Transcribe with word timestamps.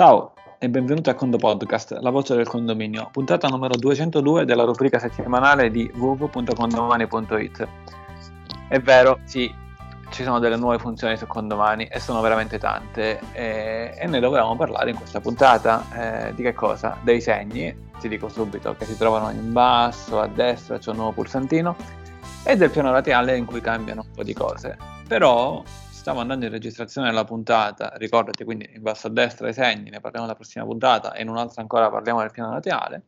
Ciao 0.00 0.32
e 0.58 0.70
benvenuti 0.70 1.10
a 1.10 1.14
Condo 1.14 1.36
Podcast, 1.36 1.98
la 2.00 2.08
voce 2.08 2.34
del 2.34 2.48
condominio, 2.48 3.10
puntata 3.12 3.48
numero 3.48 3.76
202 3.76 4.46
della 4.46 4.64
rubrica 4.64 4.98
settimanale 4.98 5.70
di 5.70 5.92
www.condomani.it. 5.94 7.68
È 8.66 8.80
vero, 8.80 9.18
sì, 9.24 9.54
ci 10.08 10.22
sono 10.22 10.38
delle 10.38 10.56
nuove 10.56 10.78
funzioni 10.78 11.18
su 11.18 11.26
Condomani 11.26 11.84
e 11.84 12.00
sono 12.00 12.22
veramente 12.22 12.56
tante 12.56 13.20
e, 13.32 13.94
e 13.94 14.06
noi 14.06 14.20
dovevamo 14.20 14.56
parlare 14.56 14.88
in 14.88 14.96
questa 14.96 15.20
puntata 15.20 15.84
eh, 15.92 16.34
di 16.34 16.44
che 16.44 16.54
cosa? 16.54 16.96
Dei 17.02 17.20
segni, 17.20 17.90
ti 18.00 18.08
dico 18.08 18.30
subito, 18.30 18.74
che 18.78 18.86
si 18.86 18.96
trovano 18.96 19.28
in 19.32 19.52
basso, 19.52 20.18
a 20.18 20.28
destra 20.28 20.78
c'è 20.78 20.92
un 20.92 20.96
nuovo 20.96 21.12
pulsantino 21.12 21.76
e 22.42 22.56
del 22.56 22.70
piano 22.70 22.90
radiale 22.90 23.36
in 23.36 23.44
cui 23.44 23.60
cambiano 23.60 24.00
un 24.06 24.14
po' 24.14 24.22
di 24.22 24.32
cose. 24.32 24.78
Però 25.06 25.62
stavo 26.00 26.20
andando 26.20 26.46
in 26.46 26.50
registrazione 26.50 27.08
della 27.08 27.24
puntata, 27.24 27.92
ricordati 27.96 28.42
quindi 28.42 28.70
in 28.74 28.80
basso 28.80 29.08
a 29.08 29.10
destra 29.10 29.50
i 29.50 29.52
segni, 29.52 29.90
ne 29.90 30.00
parliamo 30.00 30.24
nella 30.24 30.34
prossima 30.34 30.64
puntata 30.64 31.12
e 31.12 31.20
in 31.20 31.28
un'altra 31.28 31.60
ancora 31.60 31.90
parliamo 31.90 32.20
del 32.20 32.30
piano 32.30 32.52
laterale, 32.52 33.04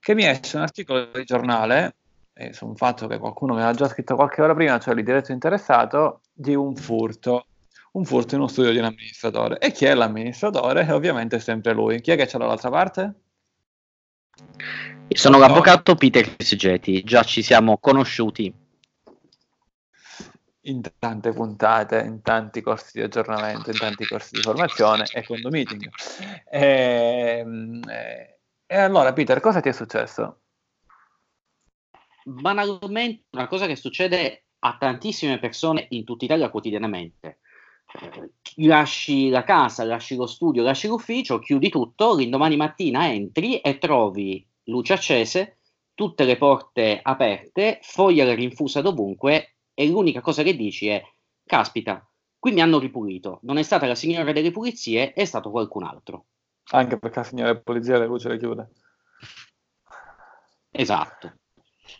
che 0.00 0.12
mi 0.16 0.26
esce 0.26 0.56
un 0.56 0.62
articolo 0.62 1.10
di 1.14 1.22
giornale 1.22 1.94
eh, 2.34 2.52
su 2.52 2.66
un 2.66 2.74
fatto 2.74 3.06
che 3.06 3.18
qualcuno 3.18 3.54
mi 3.54 3.60
aveva 3.60 3.76
già 3.76 3.86
scritto 3.86 4.16
qualche 4.16 4.42
ora 4.42 4.52
prima, 4.52 4.80
cioè 4.80 4.96
diretto 4.96 5.30
interessato, 5.30 6.22
di 6.32 6.56
un 6.56 6.74
furto. 6.74 7.46
Un 7.92 8.04
furto 8.04 8.34
in 8.34 8.40
uno 8.40 8.48
studio 8.48 8.72
di 8.72 8.78
un 8.78 8.84
amministratore. 8.84 9.58
E 9.58 9.70
chi 9.70 9.84
è 9.84 9.94
l'amministratore? 9.94 10.90
Ovviamente 10.90 11.36
è 11.36 11.38
sempre 11.38 11.74
lui. 11.74 12.00
Chi 12.00 12.10
è 12.10 12.16
che 12.16 12.24
c'è 12.24 12.38
dall'altra 12.38 12.70
parte? 12.70 13.14
Sono 15.08 15.36
l'avvocato 15.36 15.94
Peter 15.94 16.36
Sigeti, 16.38 17.02
già 17.04 17.22
ci 17.22 17.42
siamo 17.42 17.76
conosciuti. 17.76 18.61
In 20.66 20.82
tante 20.98 21.32
puntate, 21.32 22.00
in 22.00 22.22
tanti 22.22 22.60
corsi 22.60 22.98
di 22.98 23.02
aggiornamento, 23.04 23.70
in 23.70 23.78
tanti 23.78 24.06
corsi 24.06 24.36
di 24.36 24.42
formazione 24.42 25.08
e 25.12 25.24
condo 25.24 25.48
meeting. 25.50 25.90
E, 26.48 27.38
ehm, 27.40 27.82
e, 27.88 28.38
e 28.66 28.76
allora, 28.76 29.12
Peter, 29.12 29.40
cosa 29.40 29.60
ti 29.60 29.68
è 29.68 29.72
successo? 29.72 30.42
banalmente 32.24 33.24
una 33.30 33.48
cosa 33.48 33.66
che 33.66 33.76
succede 33.76 34.46
a 34.60 34.76
tantissime 34.78 35.38
persone 35.38 35.86
in 35.90 36.04
tutta 36.04 36.24
Italia 36.24 36.50
quotidianamente. 36.50 37.40
Eh, 38.00 38.30
lasci 38.66 39.28
la 39.28 39.42
casa, 39.42 39.84
lasci 39.84 40.14
lo 40.14 40.26
studio, 40.26 40.62
lasci 40.62 40.86
l'ufficio, 40.86 41.38
chiudi 41.38 41.68
tutto, 41.68 42.14
l'indomani 42.14 42.56
mattina 42.56 43.10
entri 43.10 43.58
e 43.60 43.78
trovi 43.78 44.46
luci 44.64 44.92
accese, 44.92 45.58
tutte 45.94 46.24
le 46.24 46.36
porte 46.36 47.00
aperte, 47.02 47.80
foglia 47.82 48.32
rinfusa 48.34 48.80
dovunque 48.80 49.56
e 49.74 49.88
l'unica 49.88 50.20
cosa 50.20 50.42
che 50.42 50.56
dici 50.56 50.88
è 50.88 51.02
caspita, 51.44 52.06
qui 52.38 52.52
mi 52.52 52.60
hanno 52.60 52.78
ripulito, 52.78 53.38
non 53.42 53.58
è 53.58 53.62
stata 53.62 53.86
la 53.86 53.94
signora 53.94 54.32
delle 54.32 54.50
pulizie, 54.50 55.12
è 55.12 55.24
stato 55.24 55.50
qualcun 55.50 55.84
altro. 55.84 56.26
Anche 56.70 56.98
perché 56.98 57.18
la 57.18 57.24
signora 57.24 57.48
delle 57.52 57.62
pulizie 57.62 57.98
le 57.98 58.06
luci 58.06 58.28
le 58.28 58.38
chiude. 58.38 58.70
Esatto. 60.70 61.34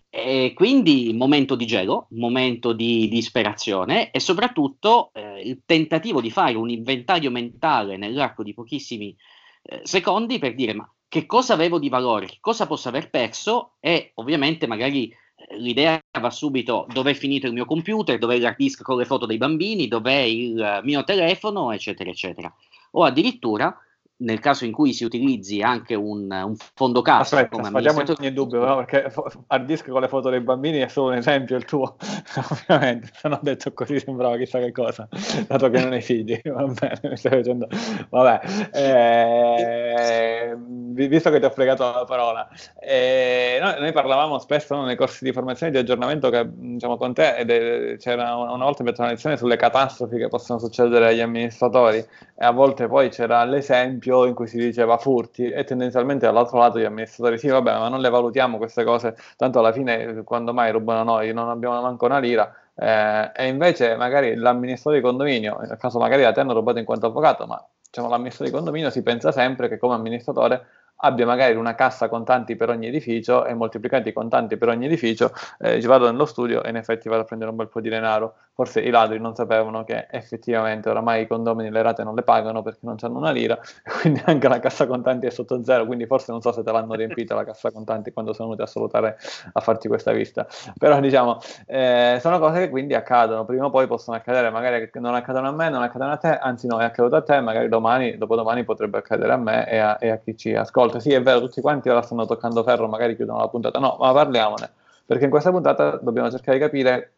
E 0.08 0.52
quindi 0.54 1.12
momento 1.14 1.54
di 1.54 1.66
gelo, 1.66 2.06
momento 2.10 2.72
di 2.72 3.08
disperazione 3.08 4.10
e 4.10 4.20
soprattutto 4.20 5.10
eh, 5.14 5.40
il 5.40 5.62
tentativo 5.64 6.20
di 6.20 6.30
fare 6.30 6.54
un 6.54 6.70
inventario 6.70 7.30
mentale 7.30 7.96
nell'arco 7.96 8.42
di 8.42 8.52
pochissimi 8.52 9.16
eh, 9.62 9.80
secondi 9.84 10.38
per 10.38 10.54
dire 10.54 10.74
ma 10.74 10.90
che 11.08 11.26
cosa 11.26 11.54
avevo 11.54 11.78
di 11.78 11.88
valore, 11.88 12.26
che 12.26 12.38
cosa 12.40 12.66
posso 12.66 12.88
aver 12.88 13.10
perso 13.10 13.74
e 13.80 14.12
ovviamente 14.14 14.66
magari 14.66 15.14
l'idea 15.50 16.00
va 16.20 16.30
subito 16.30 16.86
dov'è 16.92 17.14
finito 17.14 17.46
il 17.46 17.52
mio 17.52 17.64
computer, 17.64 18.18
dov'è 18.18 18.38
l'hard 18.38 18.56
disk 18.56 18.82
con 18.82 18.96
le 18.96 19.04
foto 19.04 19.26
dei 19.26 19.38
bambini, 19.38 19.88
dov'è 19.88 20.20
il 20.20 20.80
mio 20.82 21.04
telefono, 21.04 21.72
eccetera, 21.72 22.10
eccetera. 22.10 22.52
O 22.92 23.04
addirittura 23.04 23.76
nel 24.22 24.40
caso 24.40 24.64
in 24.64 24.72
cui 24.72 24.92
si 24.92 25.04
utilizzi 25.04 25.60
anche 25.60 25.94
un, 25.94 26.30
un 26.30 26.54
fondo 26.74 27.02
cassa. 27.02 27.36
Aspetta, 27.36 27.64
spariamo 27.64 28.02
ogni 28.18 28.32
dubbio, 28.32 28.64
no? 28.64 28.76
perché 28.76 29.12
hard 29.48 29.64
disk 29.64 29.88
con 29.88 30.00
le 30.00 30.08
foto 30.08 30.30
dei 30.30 30.40
bambini 30.40 30.78
è 30.78 30.88
solo 30.88 31.10
un 31.10 31.16
esempio 31.16 31.56
il 31.56 31.64
tuo, 31.64 31.96
ovviamente, 32.50 33.10
se 33.12 33.28
non 33.28 33.40
detto 33.42 33.72
così 33.72 33.98
sembrava 33.98 34.36
chissà 34.36 34.58
che 34.58 34.72
cosa, 34.72 35.08
dato 35.46 35.70
che 35.70 35.80
non 35.80 35.92
hai 35.92 36.02
figli, 36.02 36.40
va 36.44 36.66
bene, 36.66 37.00
mi 37.02 37.16
stai 37.16 37.32
facendo... 37.32 37.68
Vabbè, 38.08 38.40
eh, 38.72 40.56
visto 40.56 41.30
che 41.30 41.38
ti 41.38 41.44
ho 41.44 41.50
fregato 41.50 41.82
la 41.84 42.04
parola, 42.04 42.48
eh, 42.78 43.58
noi, 43.60 43.80
noi, 43.80 43.92
parlavamo 43.92 44.38
spesso 44.38 44.74
no, 44.74 44.84
nei 44.84 44.96
corsi 44.96 45.24
di 45.24 45.32
formazione 45.32 45.72
e 45.72 45.74
di 45.74 45.80
aggiornamento 45.80 46.30
che 46.30 46.46
diciamo 46.48 46.96
con 46.96 47.12
te, 47.14 47.36
ed 47.36 47.98
c'era 47.98 48.36
una, 48.36 48.52
una 48.52 48.64
volta 48.64 48.82
una 48.82 49.08
lezione 49.08 49.36
sulle 49.36 49.56
catastrofi 49.56 50.16
che 50.16 50.28
possono 50.28 50.58
succedere 50.58 51.08
agli 51.08 51.20
amministratori, 51.20 52.04
e 52.42 52.44
a 52.44 52.50
volte 52.50 52.88
poi 52.88 53.08
c'era 53.08 53.44
l'esempio 53.44 53.92
esempio 53.92 54.24
in 54.24 54.34
cui 54.34 54.48
si 54.48 54.58
diceva 54.58 54.96
furti 54.98 55.48
e 55.48 55.62
tendenzialmente 55.62 56.26
dall'altro 56.26 56.58
lato 56.58 56.78
gli 56.80 56.84
amministratori 56.84 57.38
sì 57.38 57.46
vabbè 57.46 57.78
ma 57.78 57.88
non 57.88 58.00
le 58.00 58.08
valutiamo 58.10 58.58
queste 58.58 58.82
cose 58.82 59.14
tanto 59.36 59.60
alla 59.60 59.72
fine 59.72 60.22
quando 60.24 60.52
mai 60.52 60.72
rubano 60.72 61.04
noi 61.04 61.32
non 61.32 61.48
abbiamo 61.48 61.80
manco 61.80 62.06
una 62.06 62.18
lira 62.18 62.52
eh, 62.74 63.30
e 63.34 63.46
invece 63.46 63.94
magari 63.96 64.34
l'amministratore 64.34 65.00
di 65.00 65.02
condominio 65.08 65.58
nel 65.60 65.76
caso 65.78 66.00
magari 66.00 66.24
a 66.24 66.32
te 66.32 66.40
hanno 66.40 66.52
rubato 66.52 66.78
in 66.78 66.84
quanto 66.84 67.06
avvocato 67.06 67.46
ma 67.46 67.64
diciamo, 67.84 68.08
l'amministratore 68.08 68.50
di 68.50 68.56
condominio 68.56 68.90
si 68.90 69.02
pensa 69.02 69.30
sempre 69.30 69.68
che 69.68 69.78
come 69.78 69.94
amministratore 69.94 70.66
abbia 71.04 71.26
magari 71.26 71.54
una 71.54 71.74
cassa 71.74 72.08
contanti 72.08 72.56
per 72.56 72.68
ogni 72.68 72.86
edificio 72.86 73.44
e 73.44 73.54
moltiplicati 73.54 74.10
i 74.10 74.12
contanti 74.12 74.56
per 74.56 74.68
ogni 74.68 74.86
edificio, 74.86 75.32
eh, 75.58 75.80
vado 75.80 76.10
nello 76.10 76.26
studio 76.26 76.62
e 76.62 76.70
in 76.70 76.76
effetti 76.76 77.08
vado 77.08 77.22
a 77.22 77.24
prendere 77.24 77.50
un 77.50 77.56
bel 77.56 77.68
po' 77.68 77.80
di 77.80 77.88
denaro. 77.88 78.34
Forse 78.54 78.80
i 78.80 78.90
ladri 78.90 79.18
non 79.18 79.34
sapevano 79.34 79.82
che 79.82 80.06
effettivamente 80.10 80.90
oramai 80.90 81.22
i 81.22 81.26
condomini 81.26 81.70
le 81.70 81.80
rate 81.80 82.04
non 82.04 82.14
le 82.14 82.22
pagano 82.22 82.62
perché 82.62 82.80
non 82.82 82.96
hanno 83.00 83.16
una 83.16 83.30
lira, 83.30 83.58
quindi 84.00 84.22
anche 84.26 84.46
la 84.48 84.58
cassa 84.60 84.86
contanti 84.86 85.26
è 85.26 85.30
sotto 85.30 85.62
zero, 85.64 85.86
quindi 85.86 86.06
forse 86.06 86.32
non 86.32 86.42
so 86.42 86.52
se 86.52 86.62
te 86.62 86.70
l'hanno 86.70 86.94
riempita 86.94 87.34
la 87.34 87.44
cassa 87.44 87.70
contanti 87.70 88.12
quando 88.12 88.32
sono 88.34 88.50
venuti 88.50 88.68
a 88.68 88.70
salutare 88.70 89.16
a 89.52 89.60
farti 89.60 89.88
questa 89.88 90.12
vista. 90.12 90.46
Però 90.78 91.00
diciamo, 91.00 91.38
eh, 91.66 92.18
sono 92.20 92.38
cose 92.38 92.60
che 92.60 92.68
quindi 92.70 92.94
accadono, 92.94 93.44
prima 93.46 93.66
o 93.66 93.70
poi 93.70 93.86
possono 93.86 94.16
accadere, 94.16 94.50
magari 94.50 94.90
non 94.94 95.14
accadono 95.14 95.48
a 95.48 95.52
me, 95.52 95.70
non 95.70 95.82
accadono 95.82 96.12
a 96.12 96.16
te, 96.18 96.36
anzi 96.36 96.66
no, 96.66 96.78
è 96.78 96.84
accaduto 96.84 97.16
a 97.16 97.22
te, 97.22 97.40
magari 97.40 97.68
domani, 97.68 98.18
dopodomani 98.18 98.64
potrebbe 98.64 98.98
accadere 98.98 99.32
a 99.32 99.36
me 99.38 99.66
e 99.68 99.78
a, 99.78 99.96
e 99.98 100.10
a 100.10 100.18
chi 100.18 100.36
ci 100.36 100.54
ascolta 100.54 101.00
sì 101.00 101.12
è 101.12 101.22
vero, 101.22 101.40
tutti 101.40 101.60
quanti 101.60 101.88
ora 101.88 102.02
stanno 102.02 102.26
toccando 102.26 102.62
ferro, 102.62 102.86
magari 102.86 103.16
chiudono 103.16 103.38
la 103.38 103.48
puntata, 103.48 103.78
no, 103.78 103.96
ma 103.98 104.12
parliamone, 104.12 104.70
perché 105.06 105.24
in 105.24 105.30
questa 105.30 105.50
puntata 105.50 105.96
dobbiamo 105.96 106.30
cercare 106.30 106.58
di 106.58 106.64
capire 106.64 107.12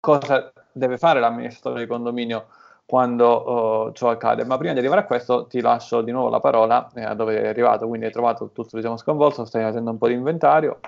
cosa 0.00 0.52
deve 0.72 0.98
fare 0.98 1.20
l'amministratore 1.20 1.82
di 1.82 1.86
condominio 1.86 2.48
quando 2.84 3.86
uh, 3.88 3.92
ciò 3.92 4.10
accade. 4.10 4.44
Ma 4.44 4.56
prima 4.56 4.72
di 4.72 4.80
arrivare 4.80 5.02
a 5.02 5.06
questo 5.06 5.46
ti 5.46 5.60
lascio 5.60 6.02
di 6.02 6.10
nuovo 6.10 6.28
la 6.28 6.40
parola 6.40 6.90
eh, 6.94 7.04
a 7.04 7.14
dove 7.14 7.40
è 7.40 7.48
arrivato, 7.48 7.86
quindi 7.86 8.06
hai 8.06 8.12
trovato 8.12 8.50
tutto 8.52 8.76
diciamo 8.76 8.96
sconvolto, 8.96 9.44
stai 9.44 9.62
facendo 9.62 9.90
un 9.90 9.98
po' 9.98 10.08
di 10.08 10.14
inventario. 10.14 10.80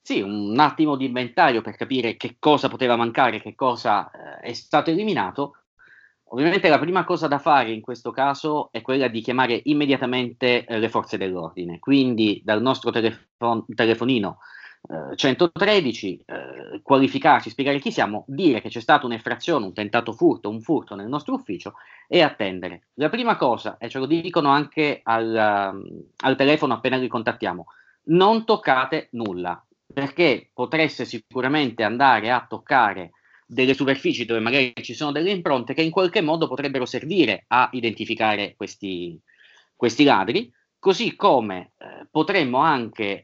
Sì, 0.00 0.20
un 0.20 0.58
attimo 0.58 0.96
di 0.96 1.04
inventario 1.04 1.60
per 1.60 1.76
capire 1.76 2.16
che 2.16 2.36
cosa 2.38 2.68
poteva 2.68 2.96
mancare, 2.96 3.40
che 3.40 3.54
cosa 3.54 4.10
eh, 4.10 4.48
è 4.48 4.52
stato 4.52 4.90
eliminato 4.90 5.62
Ovviamente 6.32 6.70
la 6.70 6.78
prima 6.78 7.04
cosa 7.04 7.28
da 7.28 7.38
fare 7.38 7.72
in 7.72 7.82
questo 7.82 8.10
caso 8.10 8.70
è 8.72 8.80
quella 8.80 9.08
di 9.08 9.20
chiamare 9.20 9.60
immediatamente 9.64 10.64
eh, 10.64 10.78
le 10.78 10.88
forze 10.88 11.18
dell'ordine, 11.18 11.78
quindi 11.78 12.40
dal 12.42 12.62
nostro 12.62 12.90
telefon- 12.90 13.66
telefonino 13.74 14.38
eh, 14.88 15.16
113, 15.16 16.24
eh, 16.26 16.80
qualificarci, 16.82 17.50
spiegare 17.50 17.78
chi 17.78 17.92
siamo, 17.92 18.24
dire 18.26 18.60
che 18.60 18.68
c'è 18.68 18.80
stata 18.80 19.06
un'effrazione, 19.06 19.64
un 19.64 19.72
tentato 19.72 20.12
furto, 20.12 20.48
un 20.48 20.60
furto 20.60 20.94
nel 20.94 21.08
nostro 21.08 21.34
ufficio 21.34 21.74
e 22.08 22.20
attendere. 22.22 22.88
La 22.94 23.08
prima 23.08 23.36
cosa, 23.36 23.76
e 23.78 23.88
ce 23.88 23.98
lo 23.98 24.06
dicono 24.06 24.48
anche 24.48 25.00
al, 25.02 25.72
um, 25.74 26.02
al 26.18 26.36
telefono 26.36 26.74
appena 26.74 26.96
li 26.96 27.08
contattiamo, 27.08 27.66
non 28.04 28.44
toccate 28.44 29.08
nulla, 29.12 29.64
perché 29.92 30.50
potreste 30.52 31.04
sicuramente 31.04 31.84
andare 31.84 32.30
a 32.30 32.44
toccare 32.48 33.12
delle 33.46 33.74
superfici 33.74 34.24
dove 34.24 34.40
magari 34.40 34.72
ci 34.82 34.94
sono 34.94 35.12
delle 35.12 35.30
impronte 35.30 35.74
che 35.74 35.82
in 35.82 35.90
qualche 35.90 36.22
modo 36.22 36.48
potrebbero 36.48 36.86
servire 36.86 37.44
a 37.48 37.68
identificare 37.72 38.54
questi, 38.56 39.20
questi 39.76 40.04
ladri, 40.04 40.50
così 40.78 41.14
come 41.14 41.72
eh, 41.78 42.08
potremmo 42.10 42.58
anche 42.58 43.04
eh, 43.04 43.22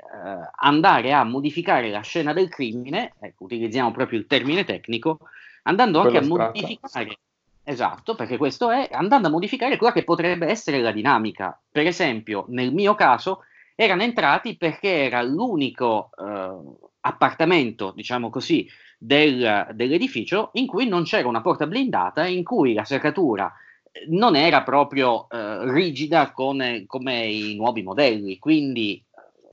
andare 0.56 1.12
a 1.12 1.24
modificare 1.24 1.90
la 1.90 2.00
scena 2.00 2.32
del 2.32 2.48
crimine, 2.48 3.14
ecco, 3.20 3.44
utilizziamo 3.44 3.90
proprio 3.90 4.18
il 4.18 4.26
termine 4.26 4.64
tecnico, 4.64 5.18
andando 5.62 6.00
anche 6.00 6.18
a 6.18 6.22
modificare, 6.22 7.18
esatto, 7.62 8.14
perché 8.14 8.36
questo 8.36 8.70
è, 8.70 8.88
andando 8.90 9.28
a 9.28 9.30
modificare 9.30 9.76
quella 9.76 9.92
che 9.92 10.04
potrebbe 10.04 10.46
essere 10.46 10.80
la 10.80 10.92
dinamica. 10.92 11.58
Per 11.70 11.86
esempio, 11.86 12.46
nel 12.48 12.72
mio 12.72 12.94
caso, 12.94 13.44
erano 13.74 14.02
entrati 14.02 14.56
perché 14.56 15.04
era 15.04 15.22
l'unico 15.22 16.10
eh, 16.18 16.76
appartamento, 17.00 17.92
diciamo 17.94 18.30
così, 18.30 18.68
del, 18.98 19.68
dell'edificio 19.74 20.50
in 20.54 20.66
cui 20.66 20.88
non 20.88 21.04
c'era 21.04 21.28
una 21.28 21.40
porta 21.40 21.66
blindata, 21.66 22.26
in 22.26 22.42
cui 22.42 22.72
la 22.72 22.84
serratura 22.84 23.52
eh, 23.92 24.06
non 24.08 24.34
era 24.34 24.62
proprio 24.62 25.28
eh, 25.30 25.70
rigida 25.70 26.32
con, 26.32 26.84
come 26.86 27.26
i 27.26 27.54
nuovi 27.54 27.82
modelli, 27.82 28.38
quindi 28.38 29.02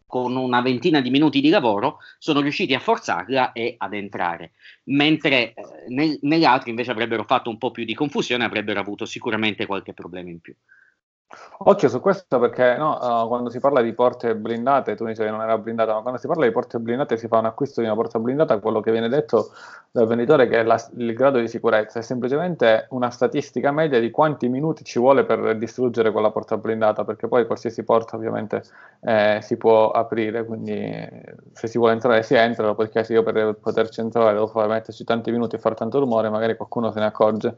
con 0.08 0.36
una 0.36 0.62
ventina 0.62 1.02
di 1.02 1.10
minuti 1.10 1.42
di 1.42 1.50
lavoro 1.50 2.00
sono 2.20 2.42
riusciti 2.42 2.74
a 2.74 2.80
forzarla 2.80 3.52
e 3.52 3.76
ad 3.78 3.94
entrare, 3.94 4.54
mentre 4.86 5.54
eh, 5.54 5.64
nel, 5.90 6.18
negli 6.22 6.46
altri 6.46 6.70
invece 6.70 6.92
avrebbero 6.92 7.24
fatto 7.24 7.50
un 7.50 7.58
po' 7.58 7.72
più 7.72 7.84
di 7.86 7.94
confusione, 7.94 8.46
avrebbero 8.46 8.80
avuto 8.80 9.06
sicuramente 9.06 9.66
qualche 9.66 9.94
problema 9.94 10.30
in 10.30 10.40
più. 10.40 10.56
Occhio 11.58 11.88
su 11.88 12.02
questo 12.02 12.40
perché 12.40 12.76
no, 12.78 12.98
uh, 12.98 13.28
quando 13.28 13.50
si 13.50 13.60
parla 13.60 13.82
di 13.82 13.94
porte 13.94 14.36
blindate, 14.36 14.96
tu 14.96 15.06
dicevi 15.06 15.30
che 15.30 15.36
non 15.36 15.42
era 15.42 15.58
blindata, 15.58 15.94
ma 15.94 16.02
quando 16.02 16.20
si 16.20 16.28
parla 16.28 16.46
di 16.46 16.52
porte 16.52 16.80
blindate 16.80 17.18
si 17.18 17.28
fa 17.28 17.40
un 17.40 17.46
acquisto 17.46 17.80
di 17.80 17.88
una 17.88 17.96
porta 17.96 18.20
blindata, 18.20 18.60
quello 18.60 18.82
che 18.82 18.92
viene 18.92 19.08
detto 19.08 19.52
dal 19.92 20.06
venditore 20.08 20.48
che 20.48 20.64
la, 20.64 20.78
il 20.98 21.14
grado 21.14 21.40
di 21.40 21.48
sicurezza 21.48 22.00
è 22.00 22.02
semplicemente 22.02 22.88
una 22.90 23.10
statistica 23.10 23.72
media 23.72 24.00
di 24.02 24.12
quanti 24.12 24.50
minuti 24.50 24.84
ci 24.84 25.00
vuole 25.00 25.24
per 25.24 25.56
distruggere 25.58 26.12
quella 26.12 26.32
porta 26.32 26.58
blindata, 26.58 27.06
perché 27.06 27.28
poi 27.28 27.46
qualsiasi 27.46 27.84
porta 27.84 28.18
ovviamente 28.18 28.62
eh, 29.02 29.40
si 29.42 29.56
può 29.56 29.92
aprire, 29.92 30.46
quindi 30.46 31.08
se 31.54 31.68
si 31.68 31.78
vuole 31.78 31.94
entrare 31.94 32.22
si 32.24 32.36
entra, 32.36 32.76
perché 32.76 33.04
se 33.06 33.14
io 33.14 33.24
per 33.24 33.58
poterci 33.62 34.02
entrare 34.02 34.34
devo 34.34 34.52
metterci 34.68 35.04
tanti 35.06 35.32
minuti 35.32 35.56
e 35.56 35.60
fare 35.60 35.76
tanto 35.76 36.00
rumore, 36.00 36.30
magari 36.30 36.58
qualcuno 36.58 36.92
se 36.92 37.00
ne 37.00 37.06
accorge 37.06 37.56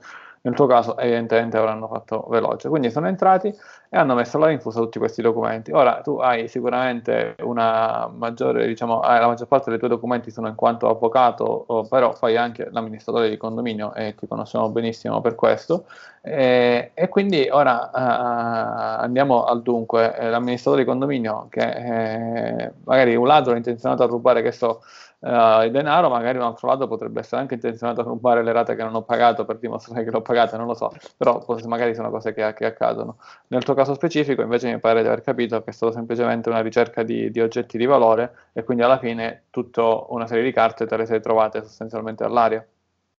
nel 0.48 0.56
tuo 0.56 0.66
caso 0.66 0.98
evidentemente 0.98 1.58
avranno 1.58 1.88
fatto 1.88 2.26
veloce. 2.30 2.70
Quindi 2.70 2.90
sono 2.90 3.08
entrati 3.08 3.48
e 3.90 3.98
hanno 3.98 4.16
messo 4.16 4.38
alla 4.38 4.48
rinfusa 4.48 4.80
tutti 4.80 4.98
questi 4.98 5.22
documenti. 5.22 5.72
Ora 5.72 6.00
tu 6.02 6.18
hai 6.18 6.48
sicuramente 6.48 7.36
una 7.42 8.10
maggiore, 8.14 8.66
diciamo, 8.66 9.02
la 9.02 9.28
maggior 9.28 9.48
parte 9.48 9.70
dei 9.70 9.78
tuoi 9.78 9.90
documenti 9.90 10.32
sono 10.32 10.48
in 10.48 10.56
quanto 10.56 10.88
avvocato, 10.90 11.86
però 11.90 12.14
fai 12.14 12.38
anche 12.38 12.70
l'amministratore 12.72 13.30
di 13.30 13.36
condominio 13.36 13.94
e 13.94 14.16
ti 14.16 14.26
conosciamo 14.26 14.70
benissimo 14.70 15.20
per 15.20 15.36
questo. 15.36 15.86
E, 16.22 16.92
e 16.94 17.08
quindi 17.10 17.48
ora 17.50 17.90
uh, 17.94 19.02
andiamo 19.02 19.44
al 19.46 19.62
dunque, 19.62 20.16
eh, 20.18 20.30
l'amministratore 20.30 20.84
di 20.84 20.90
condominio 20.90 21.48
che 21.50 21.62
eh, 21.62 22.72
magari 22.84 23.16
un 23.16 23.28
ladro 23.28 23.54
è 23.54 23.58
intenzionato 23.58 24.04
a 24.04 24.08
rubare, 24.08 24.42
che 24.42 24.52
so, 24.52 24.82
uh, 25.27 25.63
il 25.63 25.71
denaro, 25.71 26.09
magari 26.09 26.38
un 26.38 26.45
altro 26.45 26.68
lato 26.68 26.88
potrebbe 26.88 27.19
essere 27.19 27.41
anche 27.41 27.56
intenzionato 27.56 28.01
a 28.01 28.03
rubare 28.03 28.44
le 28.44 28.51
rate 28.51 28.75
che 28.75 28.83
non 28.83 28.95
ho 28.95 29.03
pagato 29.03 29.45
per 29.45 29.57
dimostrare 29.57 30.03
che 30.03 30.12
l'ho 30.12 30.21
pagata, 30.21 30.57
non 30.57 30.68
lo 30.68 30.74
so, 30.74 30.91
però 31.15 31.44
magari 31.65 31.94
sono 31.94 32.09
cose 32.09 32.33
che, 32.33 32.53
che, 32.53 32.65
accadono. 32.65 33.18
Nel 33.47 33.63
tuo 33.63 33.74
caso 33.74 33.94
specifico 33.94 34.41
invece 34.41 34.71
mi 34.71 34.79
pare 34.79 35.01
di 35.01 35.07
aver 35.07 35.21
capito 35.21 35.62
che 35.63 35.71
è 35.71 35.74
stata 35.74 35.91
semplicemente 35.91 36.50
una 36.50 36.62
ricerca 36.62 37.03
di, 37.03 37.29
di 37.29 37.39
oggetti 37.39 37.77
di 37.77 37.85
valore 37.85 38.50
e 38.53 38.63
quindi 38.63 38.83
alla 38.83 39.00
fine 39.00 39.44
tutta 39.50 40.06
una 40.09 40.27
serie 40.27 40.44
di 40.44 40.51
carte 40.51 40.85
te 40.85 40.97
le 40.97 41.06
sei 41.06 41.21
trovate 41.21 41.62
sostanzialmente 41.63 42.24
all'aria. 42.24 42.65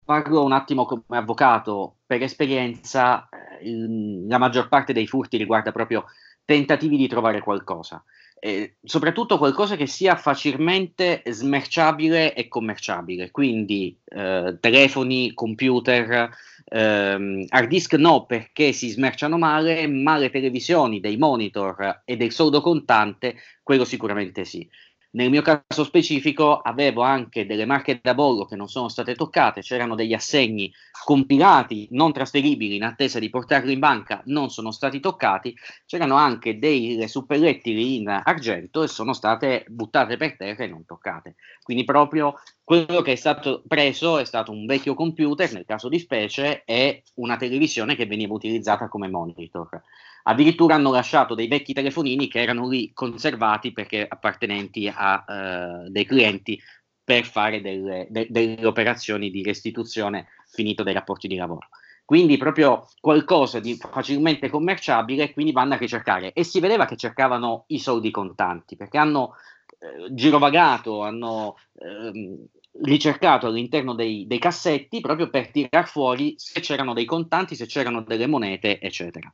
Parlo 0.04 0.42
un 0.42 0.52
attimo 0.52 0.86
come 0.86 1.02
avvocato, 1.18 1.96
per 2.06 2.22
esperienza 2.22 3.28
il, 3.60 4.26
la 4.26 4.38
maggior 4.38 4.68
parte 4.68 4.92
dei 4.92 5.06
furti 5.06 5.36
riguarda 5.36 5.70
proprio 5.70 6.04
tentativi 6.44 6.96
di 6.96 7.08
trovare 7.08 7.40
qualcosa 7.40 8.02
eh, 8.40 8.76
soprattutto 8.82 9.38
qualcosa 9.38 9.76
che 9.76 9.86
sia 9.86 10.16
facilmente 10.16 11.22
smerciabile 11.26 12.34
e 12.34 12.48
commerciabile, 12.48 13.30
quindi 13.30 13.98
eh, 14.04 14.56
telefoni, 14.60 15.32
computer, 15.34 16.30
ehm, 16.64 17.44
hard 17.48 17.68
disk 17.68 17.94
no 17.94 18.26
perché 18.26 18.72
si 18.72 18.88
smerciano 18.88 19.38
male, 19.38 19.86
ma 19.86 20.16
le 20.18 20.30
televisioni, 20.30 21.00
dei 21.00 21.16
monitor 21.16 22.02
e 22.04 22.16
del 22.16 22.32
soldo 22.32 22.60
contante, 22.60 23.36
quello 23.62 23.84
sicuramente 23.84 24.44
sì. 24.44 24.68
Nel 25.18 25.30
mio 25.30 25.42
caso 25.42 25.82
specifico 25.82 26.58
avevo 26.58 27.02
anche 27.02 27.44
delle 27.44 27.64
marche 27.64 27.98
da 28.00 28.14
bollo 28.14 28.44
che 28.44 28.54
non 28.54 28.68
sono 28.68 28.88
state 28.88 29.16
toccate, 29.16 29.62
c'erano 29.62 29.96
degli 29.96 30.14
assegni 30.14 30.72
compilati, 31.04 31.88
non 31.90 32.12
trasferibili 32.12 32.76
in 32.76 32.84
attesa 32.84 33.18
di 33.18 33.28
portarli 33.28 33.72
in 33.72 33.80
banca, 33.80 34.22
non 34.26 34.48
sono 34.48 34.70
stati 34.70 35.00
toccati, 35.00 35.56
c'erano 35.86 36.14
anche 36.14 36.60
dei 36.60 37.08
suppellettili 37.08 37.96
in 37.96 38.08
argento 38.08 38.84
e 38.84 38.86
sono 38.86 39.12
state 39.12 39.64
buttate 39.66 40.16
per 40.16 40.36
terra 40.36 40.62
e 40.62 40.68
non 40.68 40.84
toccate. 40.84 41.34
Quindi 41.64 41.82
proprio 41.82 42.34
quello 42.68 43.00
che 43.00 43.12
è 43.12 43.14
stato 43.14 43.62
preso 43.66 44.18
è 44.18 44.26
stato 44.26 44.52
un 44.52 44.66
vecchio 44.66 44.92
computer, 44.92 45.50
nel 45.54 45.64
caso 45.64 45.88
di 45.88 45.98
specie, 45.98 46.64
e 46.66 47.02
una 47.14 47.38
televisione 47.38 47.96
che 47.96 48.04
veniva 48.04 48.34
utilizzata 48.34 48.88
come 48.88 49.08
monitor. 49.08 49.80
Addirittura 50.24 50.74
hanno 50.74 50.90
lasciato 50.90 51.34
dei 51.34 51.48
vecchi 51.48 51.72
telefonini 51.72 52.28
che 52.28 52.42
erano 52.42 52.68
lì 52.68 52.92
conservati 52.92 53.72
perché 53.72 54.06
appartenenti 54.06 54.86
a 54.94 55.24
uh, 55.26 55.88
dei 55.88 56.04
clienti 56.04 56.60
per 57.02 57.24
fare 57.24 57.62
delle, 57.62 58.06
de, 58.10 58.26
delle 58.28 58.66
operazioni 58.66 59.30
di 59.30 59.42
restituzione 59.42 60.26
finito 60.50 60.82
dei 60.82 60.92
rapporti 60.92 61.26
di 61.26 61.36
lavoro. 61.36 61.68
Quindi 62.04 62.36
proprio 62.36 62.86
qualcosa 63.00 63.60
di 63.60 63.76
facilmente 63.76 64.50
commerciabile, 64.50 65.32
quindi 65.32 65.52
vanno 65.52 65.72
a 65.72 65.78
ricercare. 65.78 66.34
E 66.34 66.44
si 66.44 66.60
vedeva 66.60 66.84
che 66.84 66.96
cercavano 66.96 67.64
i 67.68 67.78
soldi 67.78 68.10
contanti, 68.10 68.76
perché 68.76 68.98
hanno 68.98 69.36
eh, 69.78 70.12
girovagato, 70.12 71.00
hanno 71.02 71.56
eh, 71.78 72.48
ricercato 72.82 73.46
all'interno 73.46 73.94
dei, 73.94 74.26
dei, 74.26 74.38
cassetti 74.38 75.00
proprio 75.00 75.30
per 75.30 75.50
tirar 75.50 75.88
fuori 75.88 76.34
se 76.36 76.60
c'erano 76.60 76.92
dei 76.92 77.04
contanti, 77.04 77.54
se 77.54 77.66
c'erano 77.66 78.02
delle 78.02 78.26
monete, 78.26 78.80
eccetera. 78.80 79.32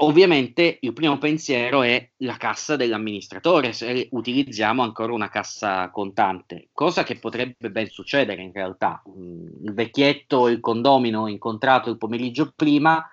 Ovviamente 0.00 0.78
il 0.80 0.92
primo 0.92 1.18
pensiero 1.18 1.82
è 1.82 2.10
la 2.18 2.36
cassa 2.36 2.76
dell'amministratore, 2.76 3.72
se 3.72 4.08
utilizziamo 4.12 4.80
ancora 4.82 5.12
una 5.12 5.28
cassa 5.28 5.90
contante, 5.90 6.68
cosa 6.72 7.02
che 7.02 7.18
potrebbe 7.18 7.70
ben 7.70 7.88
succedere 7.88 8.42
in 8.42 8.52
realtà. 8.52 9.02
Mm, 9.08 9.64
il 9.64 9.72
vecchietto, 9.74 10.46
il 10.46 10.60
condomino 10.60 11.26
incontrato 11.26 11.90
il 11.90 11.98
pomeriggio 11.98 12.52
prima, 12.54 13.04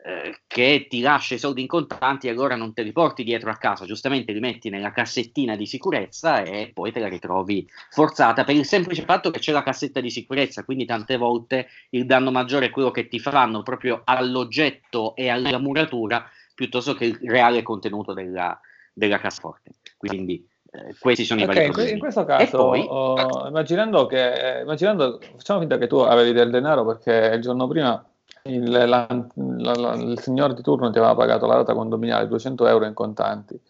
eh, 0.00 0.38
che 0.46 0.86
ti 0.88 1.00
lascia 1.00 1.34
i 1.34 1.38
soldi 1.38 1.60
in 1.60 1.66
contanti 1.66 2.28
e 2.28 2.30
allora 2.30 2.54
non 2.54 2.72
te 2.72 2.82
li 2.82 2.92
porti 2.92 3.24
dietro 3.24 3.50
a 3.50 3.56
casa, 3.56 3.84
giustamente 3.84 4.32
li 4.32 4.38
metti 4.38 4.70
nella 4.70 4.92
cassettina 4.92 5.56
di 5.56 5.66
sicurezza 5.66 6.42
e 6.42 6.70
poi 6.72 6.92
te 6.92 7.00
la 7.00 7.08
ritrovi 7.08 7.68
forzata 7.90 8.44
per 8.44 8.54
il 8.54 8.64
semplice 8.64 9.02
fatto 9.02 9.30
che 9.30 9.40
c'è 9.40 9.50
la 9.50 9.64
cassetta 9.64 10.00
di 10.00 10.10
sicurezza, 10.10 10.62
quindi 10.62 10.84
tante 10.84 11.16
volte 11.16 11.66
il 11.90 12.06
danno 12.06 12.30
maggiore 12.30 12.66
è 12.66 12.70
quello 12.70 12.92
che 12.92 13.08
ti 13.08 13.18
fanno 13.18 13.64
proprio 13.64 14.02
all'oggetto 14.04 15.16
e 15.16 15.28
alla 15.28 15.58
muratura 15.58 16.30
piuttosto 16.54 16.94
che 16.94 17.06
il 17.06 17.18
reale 17.24 17.62
contenuto 17.62 18.12
della, 18.12 18.58
della 18.92 19.18
cassaforte. 19.18 19.72
Quindi 19.96 20.46
eh, 20.70 20.94
questi 20.98 21.24
sono 21.24 21.42
okay, 21.42 21.52
i 21.52 21.56
vari 21.56 21.70
problemi. 21.70 21.92
In 21.94 21.98
questo 21.98 22.24
caso, 22.24 22.56
poi, 22.56 22.84
oh, 22.88 23.48
immaginando 23.48 24.06
che, 24.06 24.60
immaginando, 24.62 25.18
facciamo 25.36 25.60
finta 25.60 25.76
che 25.76 25.86
tu 25.86 25.96
avevi 25.96 26.32
del 26.32 26.50
denaro 26.50 26.84
perché 26.84 27.34
il 27.34 27.40
giorno 27.40 27.66
prima 27.66 28.04
il, 28.48 28.70
la, 28.70 29.06
la, 29.06 29.94
il 29.94 30.18
signor 30.20 30.54
di 30.54 30.62
turno 30.62 30.90
ti 30.90 30.98
aveva 30.98 31.14
pagato 31.14 31.46
la 31.46 31.56
rata 31.56 31.74
condominiale 31.74 32.28
200 32.28 32.66
euro 32.66 32.84
in 32.84 32.94
contanti 32.94 33.60